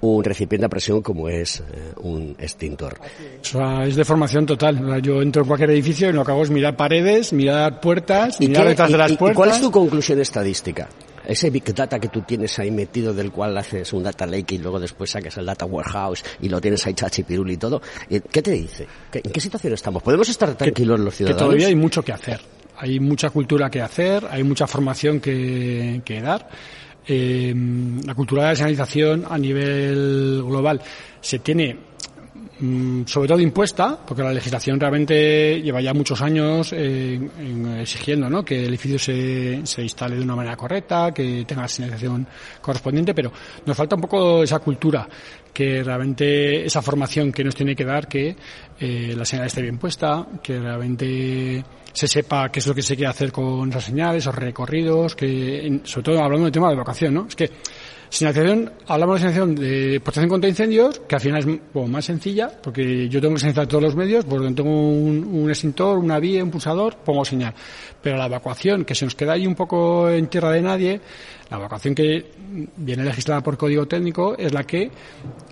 [0.00, 2.98] un recipiente a presión como es eh, un extintor.
[3.40, 5.02] O sea, es de formación total.
[5.02, 8.62] Yo entro en cualquier edificio y lo que hago es mirar paredes, mirar puertas, mirar
[8.64, 9.34] qué, detrás de las y, puertas.
[9.34, 10.88] ¿Y cuál es tu conclusión estadística?
[11.26, 14.58] Ese Big Data que tú tienes ahí metido, del cual haces un Data Lake y
[14.58, 18.52] luego después sacas el Data Warehouse y lo tienes ahí chachipirul y todo, ¿qué te
[18.52, 18.86] dice?
[19.12, 20.02] ¿En qué situación estamos?
[20.02, 21.42] ¿Podemos estar tranquilos que, los ciudadanos?
[21.42, 22.40] Que todavía hay mucho que hacer.
[22.78, 26.48] Hay mucha cultura que hacer, hay mucha formación que, que dar
[27.08, 27.54] eh,
[28.04, 30.80] la cultura de la señalización a nivel global
[31.20, 31.87] se tiene
[33.06, 38.44] sobre todo impuesta, porque la legislación realmente lleva ya muchos años eh, en, exigiendo ¿no?
[38.44, 42.26] que el edificio se, se, instale de una manera correcta, que tenga la señalización
[42.60, 43.32] correspondiente, pero
[43.64, 45.08] nos falta un poco esa cultura,
[45.52, 48.36] que realmente esa formación que nos tiene que dar que
[48.80, 52.96] eh, la señal esté bien puesta, que realmente se sepa qué es lo que se
[52.96, 57.14] quiere hacer con esas señales, esos recorridos, que sobre todo hablando del tema de vocación,
[57.14, 57.26] ¿no?
[57.28, 57.50] Es que
[58.10, 62.50] señalización, hablamos de señalización de protección contra incendios, que al final es bueno, más sencilla,
[62.62, 66.18] porque yo tengo que señalizar todos los medios, por donde tengo un, un, extintor, una
[66.18, 67.54] vía, un pulsador, pongo señal.
[68.02, 71.00] Pero la evacuación, que se nos queda ahí un poco en tierra de nadie,
[71.50, 72.24] la evacuación que
[72.76, 74.90] viene legislada por código técnico es la que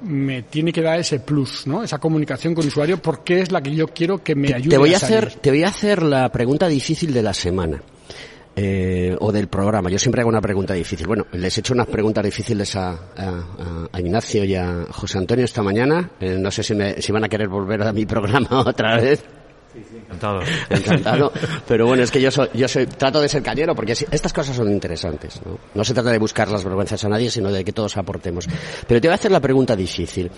[0.02, 1.82] me tiene que dar ese plus, ¿no?
[1.82, 4.78] Esa comunicación con el usuario porque es la que yo quiero que me ayude te
[4.78, 7.82] voy a, a hacer Te voy a hacer la pregunta difícil de la semana.
[8.58, 9.90] Eh, o del programa.
[9.90, 11.06] Yo siempre hago una pregunta difícil.
[11.06, 15.44] Bueno, les he hecho unas preguntas difíciles a, a, a Ignacio y a José Antonio
[15.44, 16.10] esta mañana.
[16.18, 19.22] Eh, no sé si, me, si van a querer volver a mi programa otra vez.
[19.74, 20.40] Sí, sí, encantado.
[20.70, 21.32] Encantado.
[21.68, 24.56] Pero bueno, es que yo soy, yo soy, trato de ser cañero porque estas cosas
[24.56, 25.38] son interesantes.
[25.44, 25.58] ¿no?
[25.74, 28.48] no se trata de buscar las vergüenzas a nadie, sino de que todos aportemos.
[28.88, 30.30] Pero te voy a hacer la pregunta difícil.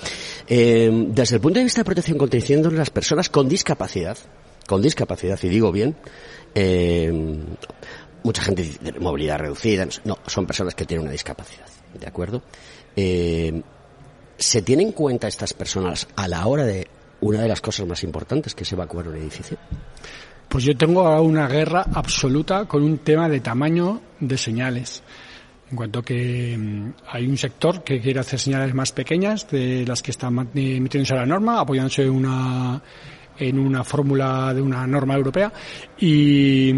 [0.48, 4.18] Eh, desde el punto de vista de protección contra incendios, las personas con discapacidad,
[4.66, 5.94] con discapacidad, y digo bien,
[6.54, 7.12] eh,
[8.22, 11.66] mucha gente de movilidad reducida, no, son personas que tienen una discapacidad,
[11.98, 12.42] ¿de acuerdo?
[12.96, 13.62] Eh,
[14.36, 16.86] ¿Se tienen en cuenta estas personas a la hora de
[17.20, 19.56] una de las cosas más importantes que es evacuar un edificio?
[20.48, 25.02] Pues yo tengo una guerra absoluta con un tema de tamaño de señales.
[25.70, 30.02] En cuanto que mmm, hay un sector que quiere hacer señales más pequeñas de las
[30.02, 32.82] que están metiéndose a la norma, apoyándose en una,
[33.38, 35.52] en una fórmula de una norma europea
[35.98, 36.72] y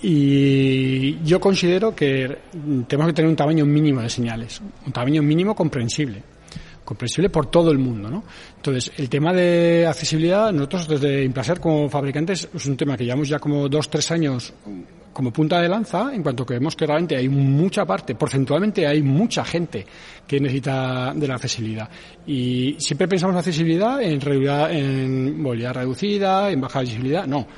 [0.00, 2.38] y yo considero que
[2.86, 6.22] tenemos que tener un tamaño mínimo de señales, un tamaño mínimo comprensible,
[6.84, 8.22] comprensible por todo el mundo, ¿no?
[8.56, 13.28] Entonces, el tema de accesibilidad, nosotros desde Implacer como fabricantes es un tema que llevamos
[13.28, 14.52] ya como dos, tres años
[15.12, 19.02] como punta de lanza, en cuanto que vemos que realmente hay mucha parte, porcentualmente hay
[19.02, 19.84] mucha gente
[20.24, 21.90] que necesita de la accesibilidad.
[22.24, 27.48] Y siempre pensamos en accesibilidad en, en movilidad reducida, en baja visibilidad, no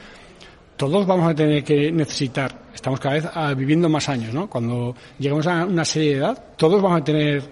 [0.80, 4.48] todos vamos a tener que necesitar, estamos cada vez ah, viviendo más años, ¿no?
[4.48, 7.42] Cuando lleguemos a una serie de edad, todos vamos a tener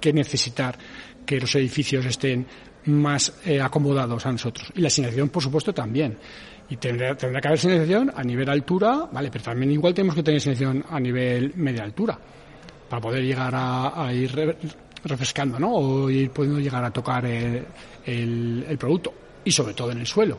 [0.00, 0.74] que necesitar
[1.26, 2.46] que los edificios estén
[2.86, 4.72] más eh, acomodados a nosotros.
[4.74, 6.16] Y la señalización, por supuesto, también.
[6.70, 10.22] Y tendrá, tendrá que haber señalización a nivel altura, vale, pero también igual tenemos que
[10.22, 12.18] tener señalización a nivel media altura
[12.88, 14.56] para poder llegar a, ir
[15.04, 15.74] refrescando, ¿no?
[15.74, 17.66] O ir pudiendo llegar a tocar el,
[18.06, 19.12] el, producto
[19.44, 20.38] y sobre todo en el suelo.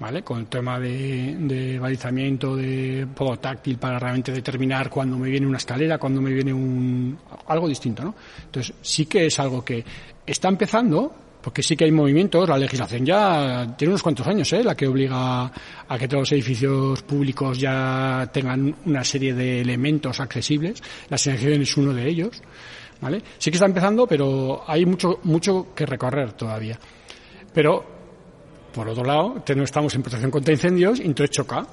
[0.00, 0.22] ¿Vale?
[0.22, 5.46] Con el tema de, de balizamiento, de poco táctil para realmente determinar cuando me viene
[5.46, 8.14] una escalera, cuando me viene un algo distinto, ¿no?
[8.46, 9.84] Entonces sí que es algo que
[10.26, 14.62] está empezando, porque sí que hay movimientos, la legislación ya tiene unos cuantos años, ¿eh?
[14.62, 15.50] la que obliga
[15.88, 21.60] a que todos los edificios públicos ya tengan una serie de elementos accesibles, la selección
[21.60, 22.42] es uno de ellos,
[23.00, 23.22] ¿vale?
[23.38, 26.78] Sí que está empezando, pero hay mucho, mucho que recorrer todavía.
[27.52, 27.99] Pero,
[28.72, 31.66] por otro lado, estamos en protección contra incendios y entonces choca,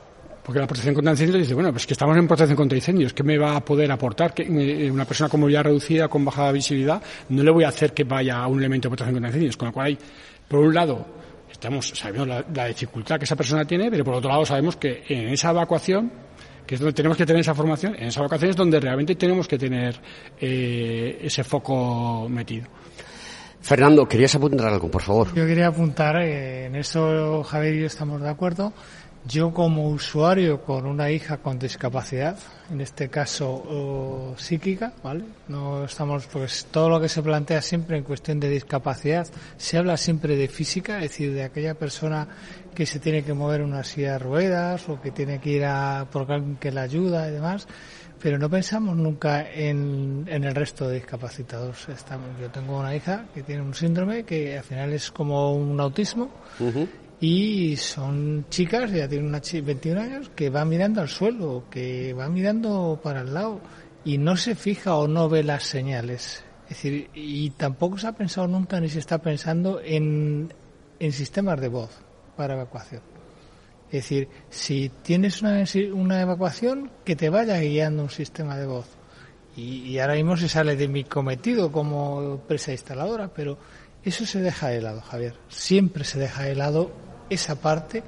[0.43, 3.23] porque la protección contra incendios dice, bueno, pues que estamos en protección contra incendios, ¿qué
[3.23, 4.33] me va a poder aportar?
[4.33, 7.93] Que eh, una persona con movilidad reducida, con baja visibilidad, no le voy a hacer
[7.93, 9.57] que vaya a un elemento de protección contra incendios.
[9.57, 9.97] Con lo cual hay,
[10.47, 11.05] por un lado,
[11.51, 15.29] estamos, sabemos la, dificultad que esa persona tiene, pero por otro lado sabemos que en
[15.29, 16.11] esa evacuación
[16.65, 19.47] que es donde tenemos que tener esa formación, en esa evacuación es donde realmente tenemos
[19.47, 19.95] que tener
[20.39, 22.67] eh, ese foco metido.
[23.67, 25.27] Fernando, querías apuntar algo, por favor.
[25.33, 28.71] Yo quería apuntar, eh, en eso Javier y yo estamos de acuerdo,
[29.27, 32.37] yo como usuario con una hija con discapacidad,
[32.71, 35.25] en este caso psíquica, ¿vale?
[35.49, 39.97] No estamos, pues todo lo que se plantea siempre en cuestión de discapacidad, se habla
[39.97, 42.25] siempre de física, es decir, de aquella persona
[42.77, 46.05] que se tiene que mover una silla de ruedas o que tiene que ir a
[46.11, 47.67] por alguien que la ayuda y demás,
[48.21, 51.89] pero no pensamos nunca en, en el resto de discapacitados.
[51.89, 55.79] Estamos, yo tengo una hija que tiene un síndrome que al final es como un
[55.79, 56.29] autismo
[57.19, 62.31] y son chicas, ya tienen una 21 años, que van mirando al suelo, que van
[62.31, 63.59] mirando para el lado
[64.05, 66.43] y no se fija o no ve las señales.
[66.65, 70.53] Es decir, y tampoco se ha pensado nunca ni se está pensando en,
[70.99, 72.06] en sistemas de voz
[72.37, 73.01] para evacuación.
[73.87, 75.63] Es decir, si tienes una,
[75.93, 78.87] una evacuación, que te vaya guiando un sistema de voz.
[79.55, 83.57] Y, ahora mismo se sale de mi cometido como empresa instaladora, pero
[84.03, 85.33] eso se deja de lado, Javier.
[85.49, 86.91] Siempre se deja de lado
[87.29, 88.03] esa parte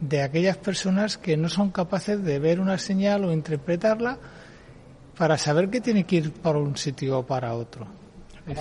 [0.00, 4.18] de aquellas personas que no son capaces de ver una señal o interpretarla
[5.16, 7.86] para saber que tiene que ir para un sitio o para otro.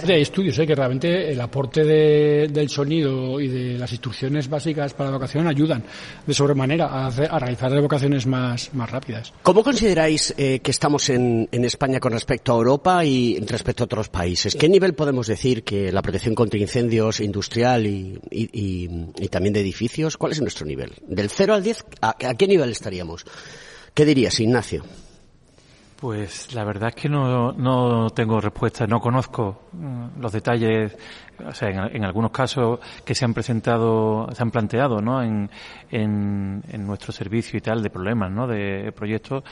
[0.08, 0.68] Hay estudios ¿eh?
[0.68, 5.84] que realmente el aporte del sonido y de las instrucciones básicas para la vocación ayudan
[6.26, 9.34] de sobremanera a, realizar vocaciones más, más rápidas.
[9.44, 13.86] ¿Cómo consideráis eh, que estamos en, en, España con respecto a Europa y respecto a
[13.86, 14.56] otros países?
[14.56, 20.18] ¿Qué nivel podemos decir que la protección contra incendios industrial y, y, también de edificios,
[20.18, 20.94] cuál es nuestro nivel?
[21.08, 21.86] ¿Del 0 al 10?
[22.02, 23.26] ¿A, a qué nivel estaríamos?
[23.94, 24.84] ¿Qué dirías, Ignacio?
[26.00, 30.96] Pues la verdad es que no, no tengo respuesta, no conozco mm, los detalles,
[31.44, 35.24] o sea, en, algunos casos que se han presentado, se han planteado, ¿no?
[35.24, 35.50] En,
[35.90, 38.46] en, en nuestro servicio y tal, de problemas, ¿no?
[38.46, 39.44] De proyectos,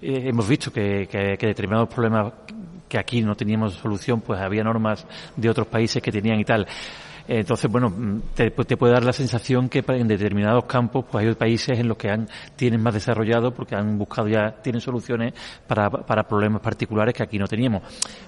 [0.00, 2.32] eh, hemos visto que, que, que determinados problemas
[2.88, 5.06] que aquí no teníamos solución, pues había normas
[5.36, 6.66] de otros países que tenían y tal.
[7.26, 11.78] Entonces, bueno, mm, te, puede dar la sensación que en determinados campos pues hay países
[11.78, 15.32] en los que han, tienen más desarrollado porque han buscado ya, tienen soluciones
[15.66, 17.82] para, para problemas particulares que aquí no teníamos.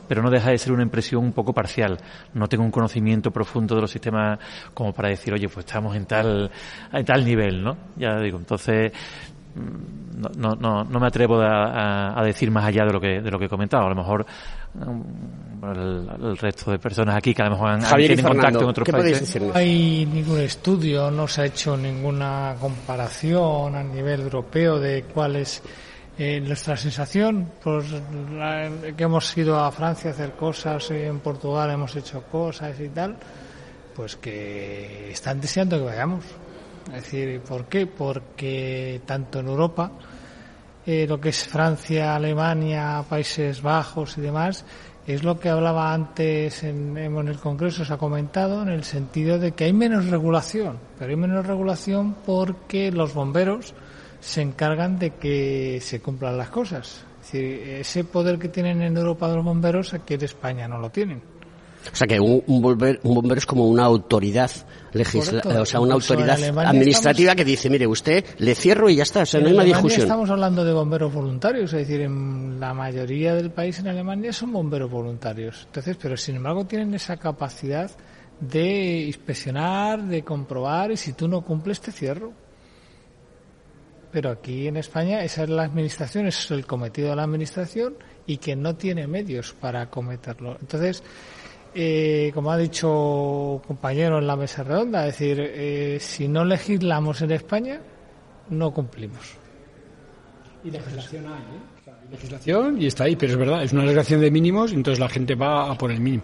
[0.08, 1.98] Pero no deja de ser una impresión un poco parcial.
[2.34, 4.38] No tengo un conocimiento profundo de los sistemas
[4.72, 6.50] como para decir, oye, pues estamos en tal,
[6.92, 7.76] en tal nivel, ¿no?
[7.96, 8.92] Ya digo, entonces,
[9.54, 13.38] mm, no, no, no me atrevo a, decir más allá de lo que de lo
[13.38, 13.86] que he comentado.
[13.86, 14.26] A lo mejor
[15.72, 19.42] el, resto de personas aquí que a lo mejor han, Javier contacto en otros países.
[19.42, 25.36] No hay ningún estudio, no se ha hecho ninguna comparación a nivel europeo de cuál
[25.36, 25.62] es
[26.18, 27.50] eh, nuestra sensación.
[27.62, 27.86] Pues
[28.96, 33.16] que hemos ido a Francia a hacer cosas, en Portugal hemos hecho cosas y tal,
[33.94, 36.24] pues que están deseando que vayamos.
[36.88, 37.86] Es decir, ¿por qué?
[37.86, 39.90] Porque tanto en Europa
[40.86, 44.64] eh, lo que es Francia, Alemania, Países Bajos y demás,
[45.06, 49.38] es lo que hablaba antes en, en, el Congreso, se ha comentado, en el sentido
[49.38, 53.74] de que hay menos regulación, pero hay menos regulación porque los bomberos
[54.20, 57.04] se encargan de que se cumplan las cosas.
[57.20, 60.90] Es decir, ese poder que tienen en Europa los bomberos, aquí en España no lo
[60.90, 61.35] tienen.
[61.92, 64.50] O sea que un, un, bombero, un bombero es como una autoridad
[64.96, 69.22] legisla o sea, una autoridad administrativa que dice, mire, usted le cierro y ya está,
[69.22, 70.02] o sea, no hay una discusión.
[70.02, 74.52] Estamos hablando de bomberos voluntarios, es decir, en la mayoría del país en Alemania son
[74.52, 75.64] bomberos voluntarios.
[75.66, 77.90] Entonces, pero sin embargo tienen esa capacidad
[78.40, 82.32] de inspeccionar, de comprobar y si tú no cumples te cierro.
[84.10, 88.38] pero aquí en España esa es la administración, es el cometido de la administración y
[88.38, 90.56] que no tiene medios para acometerlo.
[90.60, 91.02] Entonces,
[91.78, 97.20] eh, como ha dicho compañero en la mesa redonda, es decir, eh, si no legislamos
[97.20, 97.80] en España,
[98.48, 99.34] no cumplimos.
[100.64, 101.92] Y legislación hay, ¿eh?
[102.10, 105.34] legislación y está ahí, pero es verdad, es una legislación de mínimos, entonces la gente
[105.34, 106.22] va a por el mínimo.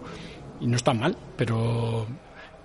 [0.59, 2.07] Y no está mal, pero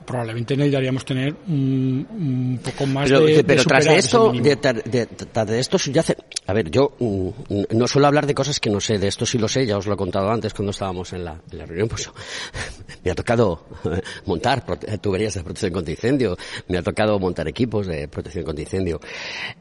[0.08, 4.56] probablemente necesitaríamos tener un, un poco más pero, de, pero de tras de esto de,
[4.56, 8.80] de, de, esto subyace a ver yo mm, no suelo hablar de cosas que no
[8.80, 11.26] sé de esto sí lo sé ya os lo he contado antes cuando estábamos en
[11.26, 12.10] la, en la reunión pues
[13.04, 13.66] me ha tocado
[14.24, 14.64] montar
[14.98, 16.38] tuberías de protección contra incendio
[16.68, 19.00] me ha tocado montar equipos de protección contra incendio.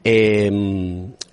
[0.04, 0.50] Eh,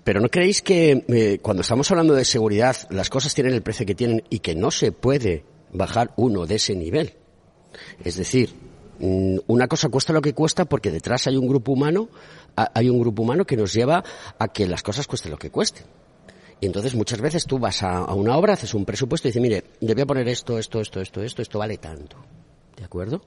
[0.02, 3.86] pero no creéis que eh, cuando estamos hablando de seguridad las cosas tienen el precio
[3.86, 7.14] que tienen y que no se puede bajar uno de ese nivel
[8.04, 8.50] es decir,
[9.00, 12.08] una cosa cuesta lo que cuesta porque detrás hay un grupo humano,
[12.56, 14.04] hay un grupo humano que nos lleva
[14.38, 15.84] a que las cosas cuesten lo que cuesten.
[16.60, 19.64] Y entonces muchas veces tú vas a, una obra, haces un presupuesto y dices, mire,
[19.80, 22.16] le voy a poner esto, esto, esto, esto, esto, esto vale tanto.
[22.76, 23.22] ¿De acuerdo?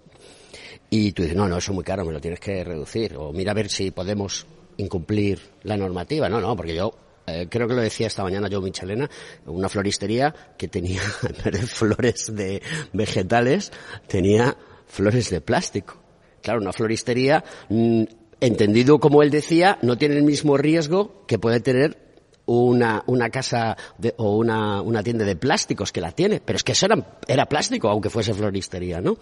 [0.89, 3.15] Y tú dices, no, no, eso es muy caro, me lo tienes que reducir.
[3.17, 4.47] O mira a ver si podemos
[4.77, 6.29] incumplir la normativa.
[6.29, 6.93] No, no, porque yo
[7.27, 9.09] eh, creo que lo decía esta mañana yo Michelena,
[9.45, 11.01] una floristería que tenía
[11.67, 12.61] flores de
[12.93, 13.73] vegetales,
[14.07, 14.57] tenía
[14.87, 15.97] flores de plástico.
[16.41, 18.03] Claro, una floristería, mm,
[18.39, 22.07] entendido como él decía, no tiene el mismo riesgo que puede tener
[22.47, 26.63] una, una casa de, o una, una, tienda de plásticos que la tiene, pero es
[26.63, 29.17] que eso era, era plástico, aunque fuese floristería, ¿no?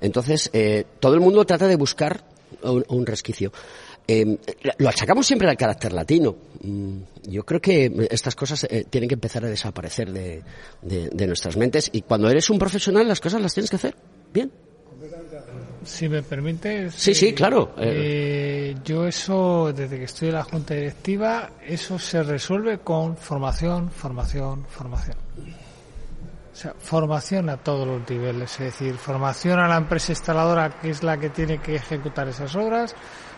[0.00, 2.24] Entonces, eh, todo el mundo trata de buscar
[2.62, 3.50] un, resquicio.
[4.06, 4.38] Eh,
[4.78, 6.36] lo achacamos siempre al carácter latino.
[6.62, 6.98] Mm,
[7.28, 10.42] yo creo que estas cosas eh, tienen que empezar a desaparecer de,
[10.82, 13.96] de, de nuestras mentes y cuando eres un profesional las cosas las tienes que hacer
[14.32, 14.52] bien.
[15.86, 16.90] Si me permite.
[16.90, 17.74] Sí, sí, claro.
[17.78, 23.90] Eh, yo eso, desde que estoy en la Junta Directiva, eso se resuelve con formación,
[23.90, 25.16] formación, formación.
[26.52, 30.90] O sea, formación a todos los niveles, es decir, formación a la empresa instaladora que
[30.90, 32.96] es la que tiene que ejecutar esas obras,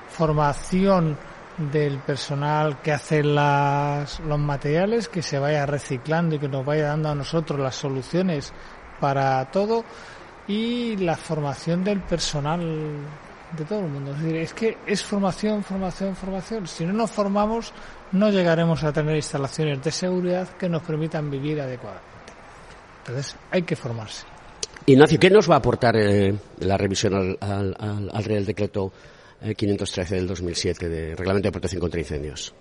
[0.09, 1.19] formación
[1.59, 6.89] del personal que hace las, los materiales, que se vaya reciclando y que nos vaya
[6.89, 8.53] dando a nosotros las soluciones
[9.01, 9.85] para todo
[10.49, 12.61] y la formación del personal
[13.57, 14.13] de todo el mundo.
[14.13, 16.67] Es decir, es que es formación, formación, formación.
[16.67, 17.73] Si no nos formamos,
[18.13, 22.09] no llegaremos a tener instalaciones de seguridad que nos permitan vivir adecuadamente.
[23.01, 24.27] Entonces, hay que formarse.
[24.87, 28.93] Ignacio, ¿qué nos va a aportar eh, la revisión al, al, al, Real Decreto
[29.43, 32.55] eh, 513 del 2007 de Reglamento de Protección contra Incendios?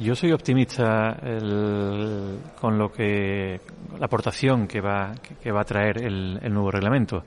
[0.00, 3.60] Yo soy optimista el, con lo que
[3.98, 7.24] la aportación que va que, va a traer el, el nuevo reglamento.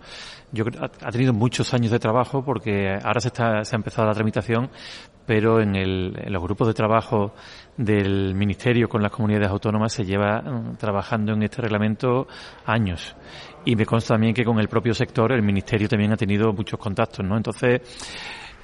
[0.53, 4.13] Yo ha, tenido muchos años de trabajo porque ahora se está se ha empezado la
[4.13, 4.69] tramitación,
[5.26, 7.34] pero en, el, en los grupos de trabajo
[7.76, 12.28] del ministerio con las comunidades autónomas se lleva um, trabajando en este reglamento
[12.65, 13.15] años
[13.65, 16.80] y me consta también que con el propio sector el ministerio también ha tenido muchos
[16.80, 17.36] contactos, ¿no?
[17.36, 17.82] Entonces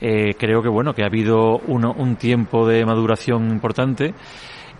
[0.01, 4.13] eh, creo que bueno que ha habido uno, un tiempo de maduración importante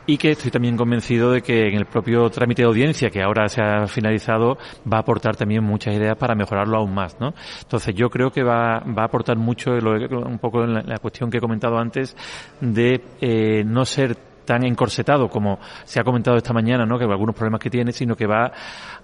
[0.08, 3.50] y que estoy también convencido de que en el propio trámite de audiencia que ahora
[3.50, 4.58] se ha finalizado
[4.92, 7.34] va a aportar también muchas ideas para mejorarlo aún más, ¿no?
[7.62, 11.30] Entonces yo creo que va, va a aportar mucho un poco en la, la, cuestión
[11.30, 12.16] que he comentado antes
[12.62, 14.16] de eh, no ser
[14.48, 16.98] tan encorsetado como se ha comentado esta mañana, ¿no?
[16.98, 18.52] que algunos problemas que tiene, sino que va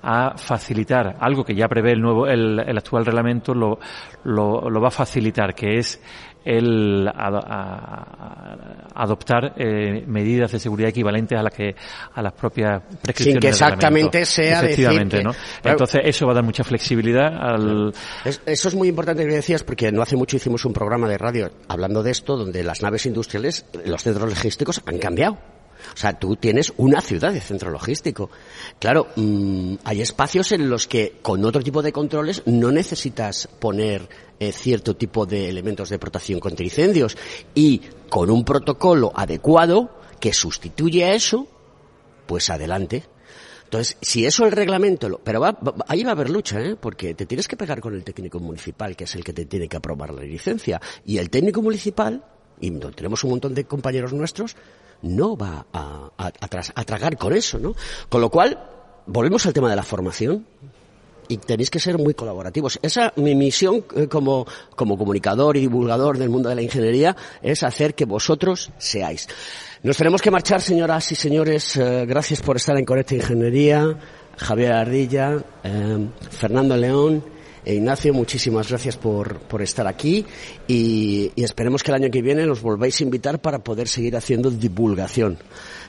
[0.01, 3.77] a facilitar algo que ya prevé el nuevo, el, el actual reglamento, lo,
[4.23, 6.01] lo, lo, va a facilitar, que es
[6.45, 11.75] el a, a, adoptar eh, medidas de seguridad equivalentes a las que
[12.13, 15.71] a las propias prescripciones sin que exactamente sea efectivamente decir que, ¿no?
[15.71, 17.93] entonces eso va a dar mucha flexibilidad al
[18.25, 21.17] es, eso es muy importante que decías porque no hace mucho hicimos un programa de
[21.17, 25.37] radio hablando de esto donde las naves industriales los centros logísticos han cambiado
[25.93, 28.29] o sea, tú tienes una ciudad de centro logístico.
[28.79, 34.07] Claro, mmm, hay espacios en los que con otro tipo de controles no necesitas poner
[34.39, 37.17] eh, cierto tipo de elementos de protección contra incendios
[37.53, 41.47] y con un protocolo adecuado que sustituye a eso,
[42.25, 43.03] pues adelante.
[43.65, 46.75] Entonces, si eso el reglamento, lo, pero va, va, ahí va a haber lucha, ¿eh?
[46.79, 49.67] porque te tienes que pegar con el técnico municipal, que es el que te tiene
[49.67, 50.79] que aprobar la licencia.
[51.05, 52.23] Y el técnico municipal,
[52.59, 54.55] y tenemos un montón de compañeros nuestros,
[55.03, 57.75] no va a, a, a, a tragar con eso, ¿no?
[58.09, 58.57] Con lo cual,
[59.05, 60.45] volvemos al tema de la formación
[61.27, 62.79] y tenéis que ser muy colaborativos.
[62.81, 64.45] Esa mi misión eh, como,
[64.75, 69.27] como comunicador y divulgador del mundo de la ingeniería es hacer que vosotros seáis.
[69.83, 71.75] Nos tenemos que marchar, señoras y señores.
[71.77, 73.97] Eh, gracias por estar en Conecta Ingeniería.
[74.35, 77.23] Javier Ardilla, eh, Fernando León
[77.65, 80.25] E Ignacio, muchísimas gracias por, por estar aquí
[80.67, 84.51] y, esperemos que el año que viene nos volváis a invitar para poder seguir haciendo
[84.51, 85.37] divulgación.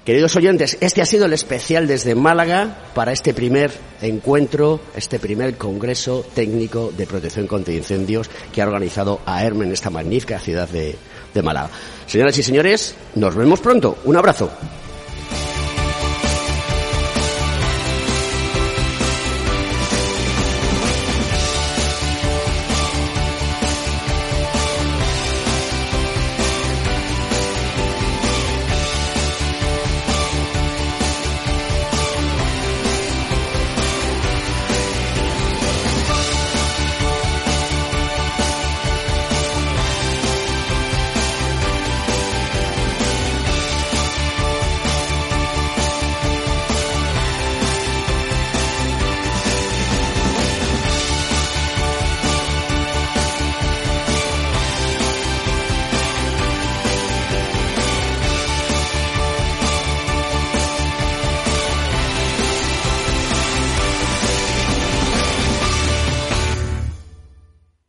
[0.05, 3.72] Queridos oyentes, este ha sido el especial desde Málaga para este primer
[4.03, 9.91] encuentro, este primer Congreso Técnico de Protección contra Incendios que ha organizado AERM en esta
[9.91, 11.70] magnífica ciudad de Málaga.
[12.07, 13.99] Señoras y señores, nos vemos pronto.
[14.05, 14.51] Un abrazo.